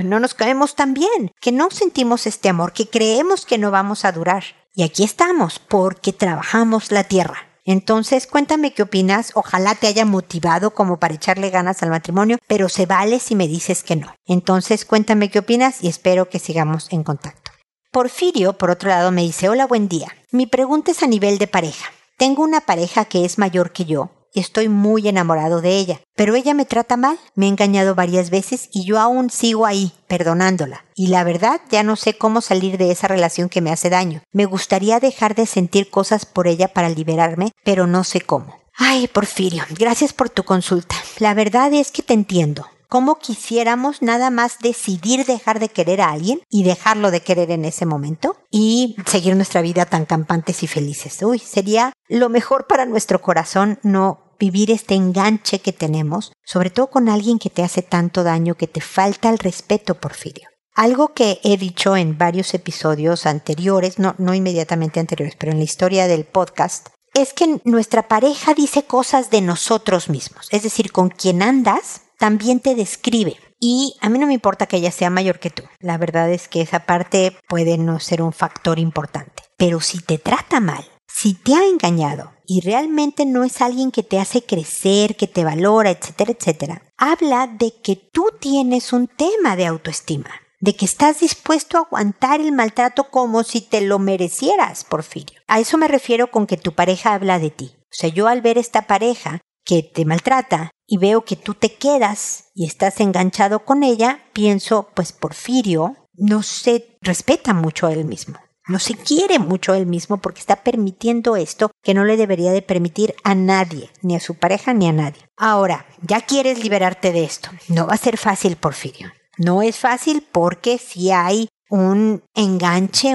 no 0.04 0.18
nos 0.18 0.34
caemos 0.34 0.74
tan 0.76 0.94
bien, 0.94 1.30
que 1.40 1.52
no 1.52 1.70
sentimos 1.70 2.26
este 2.26 2.48
amor, 2.48 2.72
que 2.72 2.88
creemos 2.88 3.44
que 3.44 3.58
no 3.58 3.70
vamos 3.70 4.04
a 4.04 4.12
durar. 4.12 4.44
Y 4.74 4.82
aquí 4.82 5.04
estamos 5.04 5.58
porque 5.58 6.12
trabajamos 6.12 6.90
la 6.90 7.04
tierra. 7.04 7.49
Entonces, 7.70 8.26
cuéntame 8.26 8.72
qué 8.72 8.82
opinas. 8.82 9.30
Ojalá 9.36 9.76
te 9.76 9.86
haya 9.86 10.04
motivado 10.04 10.72
como 10.72 10.98
para 10.98 11.14
echarle 11.14 11.50
ganas 11.50 11.84
al 11.84 11.90
matrimonio, 11.90 12.38
pero 12.48 12.68
se 12.68 12.84
vale 12.84 13.20
si 13.20 13.36
me 13.36 13.46
dices 13.46 13.84
que 13.84 13.94
no. 13.94 14.12
Entonces, 14.26 14.84
cuéntame 14.84 15.30
qué 15.30 15.38
opinas 15.38 15.80
y 15.80 15.86
espero 15.86 16.28
que 16.28 16.40
sigamos 16.40 16.88
en 16.90 17.04
contacto. 17.04 17.52
Porfirio, 17.92 18.58
por 18.58 18.70
otro 18.72 18.88
lado, 18.88 19.12
me 19.12 19.22
dice, 19.22 19.48
hola, 19.48 19.68
buen 19.68 19.86
día. 19.86 20.08
Mi 20.32 20.48
pregunta 20.48 20.90
es 20.90 21.04
a 21.04 21.06
nivel 21.06 21.38
de 21.38 21.46
pareja. 21.46 21.92
Tengo 22.18 22.42
una 22.42 22.60
pareja 22.60 23.04
que 23.04 23.24
es 23.24 23.38
mayor 23.38 23.70
que 23.70 23.84
yo 23.84 24.19
y 24.32 24.40
estoy 24.40 24.68
muy 24.68 25.08
enamorado 25.08 25.60
de 25.60 25.78
ella, 25.78 26.00
pero 26.14 26.34
ella 26.34 26.54
me 26.54 26.64
trata 26.64 26.96
mal, 26.96 27.18
me 27.34 27.46
ha 27.46 27.48
engañado 27.48 27.94
varias 27.94 28.30
veces 28.30 28.68
y 28.72 28.84
yo 28.84 28.98
aún 28.98 29.30
sigo 29.30 29.66
ahí, 29.66 29.92
perdonándola. 30.08 30.84
Y 30.94 31.08
la 31.08 31.24
verdad 31.24 31.60
ya 31.70 31.82
no 31.82 31.96
sé 31.96 32.16
cómo 32.16 32.40
salir 32.40 32.78
de 32.78 32.90
esa 32.90 33.08
relación 33.08 33.48
que 33.48 33.60
me 33.60 33.70
hace 33.70 33.90
daño. 33.90 34.22
Me 34.32 34.44
gustaría 34.44 35.00
dejar 35.00 35.34
de 35.34 35.46
sentir 35.46 35.90
cosas 35.90 36.26
por 36.26 36.46
ella 36.46 36.68
para 36.68 36.88
liberarme, 36.88 37.52
pero 37.64 37.86
no 37.86 38.04
sé 38.04 38.20
cómo. 38.20 38.60
Ay, 38.76 39.08
Porfirio, 39.08 39.64
gracias 39.78 40.12
por 40.12 40.30
tu 40.30 40.44
consulta. 40.44 40.96
La 41.18 41.34
verdad 41.34 41.72
es 41.72 41.90
que 41.90 42.02
te 42.02 42.14
entiendo 42.14 42.66
cómo 42.90 43.18
quisiéramos 43.18 44.02
nada 44.02 44.30
más 44.30 44.58
decidir 44.58 45.24
dejar 45.24 45.60
de 45.60 45.70
querer 45.70 46.02
a 46.02 46.10
alguien 46.10 46.40
y 46.50 46.64
dejarlo 46.64 47.10
de 47.10 47.22
querer 47.22 47.52
en 47.52 47.64
ese 47.64 47.86
momento 47.86 48.36
y 48.50 48.96
seguir 49.06 49.36
nuestra 49.36 49.62
vida 49.62 49.86
tan 49.86 50.04
campantes 50.04 50.62
y 50.64 50.66
felices. 50.66 51.22
Uy, 51.22 51.38
sería 51.38 51.92
lo 52.08 52.28
mejor 52.28 52.66
para 52.66 52.84
nuestro 52.84 53.22
corazón 53.22 53.78
no 53.84 54.34
vivir 54.40 54.72
este 54.72 54.94
enganche 54.94 55.60
que 55.60 55.72
tenemos, 55.72 56.32
sobre 56.44 56.70
todo 56.70 56.88
con 56.88 57.08
alguien 57.08 57.38
que 57.38 57.48
te 57.48 57.62
hace 57.62 57.82
tanto 57.82 58.24
daño, 58.24 58.56
que 58.56 58.66
te 58.66 58.80
falta 58.80 59.30
el 59.30 59.38
respeto, 59.38 59.94
Porfirio. 59.94 60.48
Algo 60.74 61.14
que 61.14 61.40
he 61.44 61.56
dicho 61.56 61.96
en 61.96 62.18
varios 62.18 62.54
episodios 62.54 63.24
anteriores, 63.26 63.98
no, 63.98 64.16
no 64.18 64.34
inmediatamente 64.34 64.98
anteriores, 64.98 65.36
pero 65.38 65.52
en 65.52 65.58
la 65.58 65.64
historia 65.64 66.08
del 66.08 66.24
podcast, 66.24 66.88
es 67.14 67.34
que 67.34 67.60
nuestra 67.64 68.08
pareja 68.08 68.54
dice 68.54 68.84
cosas 68.84 69.30
de 69.30 69.42
nosotros 69.42 70.08
mismos. 70.08 70.48
Es 70.50 70.62
decir, 70.62 70.90
con 70.90 71.10
quien 71.10 71.42
andas 71.42 72.02
también 72.20 72.60
te 72.60 72.74
describe. 72.74 73.38
Y 73.58 73.96
a 74.00 74.08
mí 74.10 74.18
no 74.18 74.26
me 74.26 74.34
importa 74.34 74.66
que 74.66 74.76
ella 74.76 74.92
sea 74.92 75.10
mayor 75.10 75.40
que 75.40 75.50
tú. 75.50 75.64
La 75.80 75.98
verdad 75.98 76.30
es 76.30 76.48
que 76.48 76.60
esa 76.60 76.80
parte 76.80 77.36
puede 77.48 77.78
no 77.78 77.98
ser 77.98 78.22
un 78.22 78.32
factor 78.32 78.78
importante. 78.78 79.42
Pero 79.56 79.80
si 79.80 80.00
te 80.00 80.18
trata 80.18 80.60
mal, 80.60 80.84
si 81.08 81.34
te 81.34 81.54
ha 81.54 81.64
engañado 81.66 82.32
y 82.46 82.60
realmente 82.60 83.24
no 83.24 83.42
es 83.42 83.60
alguien 83.60 83.90
que 83.90 84.02
te 84.02 84.18
hace 84.18 84.42
crecer, 84.42 85.16
que 85.16 85.26
te 85.26 85.44
valora, 85.44 85.90
etcétera, 85.90 86.32
etcétera, 86.32 86.82
habla 86.96 87.46
de 87.46 87.72
que 87.82 87.96
tú 87.96 88.26
tienes 88.38 88.92
un 88.92 89.08
tema 89.08 89.56
de 89.56 89.66
autoestima, 89.66 90.30
de 90.60 90.74
que 90.76 90.84
estás 90.84 91.20
dispuesto 91.20 91.78
a 91.78 91.80
aguantar 91.80 92.40
el 92.40 92.52
maltrato 92.52 93.10
como 93.10 93.44
si 93.44 93.62
te 93.62 93.80
lo 93.80 93.98
merecieras, 93.98 94.84
Porfirio. 94.84 95.40
A 95.48 95.58
eso 95.58 95.78
me 95.78 95.88
refiero 95.88 96.30
con 96.30 96.46
que 96.46 96.56
tu 96.56 96.72
pareja 96.72 97.14
habla 97.14 97.38
de 97.38 97.50
ti. 97.50 97.72
O 97.76 97.92
sea, 97.92 98.10
yo 98.10 98.28
al 98.28 98.42
ver 98.42 98.58
esta 98.58 98.82
pareja 98.82 99.40
que 99.64 99.82
te 99.82 100.04
maltrata 100.04 100.70
y 100.90 100.98
veo 100.98 101.24
que 101.24 101.36
tú 101.36 101.54
te 101.54 101.74
quedas 101.74 102.50
y 102.52 102.66
estás 102.66 102.98
enganchado 102.98 103.60
con 103.64 103.84
ella, 103.84 104.24
pienso, 104.32 104.88
pues 104.94 105.12
Porfirio 105.12 105.94
no 106.14 106.42
se 106.42 106.98
respeta 107.00 107.54
mucho 107.54 107.86
a 107.86 107.92
él 107.92 108.04
mismo. 108.04 108.38
No 108.66 108.80
se 108.80 108.96
quiere 108.96 109.38
mucho 109.38 109.72
a 109.72 109.78
él 109.78 109.86
mismo 109.86 110.16
porque 110.16 110.40
está 110.40 110.56
permitiendo 110.56 111.36
esto 111.36 111.70
que 111.84 111.94
no 111.94 112.04
le 112.04 112.16
debería 112.16 112.50
de 112.50 112.60
permitir 112.60 113.14
a 113.22 113.36
nadie, 113.36 113.90
ni 114.02 114.16
a 114.16 114.20
su 114.20 114.34
pareja 114.34 114.74
ni 114.74 114.88
a 114.88 114.92
nadie. 114.92 115.22
Ahora, 115.36 115.86
ya 116.02 116.22
quieres 116.22 116.62
liberarte 116.62 117.12
de 117.12 117.22
esto. 117.22 117.50
No 117.68 117.86
va 117.86 117.94
a 117.94 117.96
ser 117.96 118.16
fácil, 118.16 118.56
Porfirio. 118.56 119.12
No 119.38 119.62
es 119.62 119.78
fácil 119.78 120.26
porque 120.32 120.78
si 120.78 121.12
hay 121.12 121.48
un 121.68 122.24
enganche, 122.34 123.14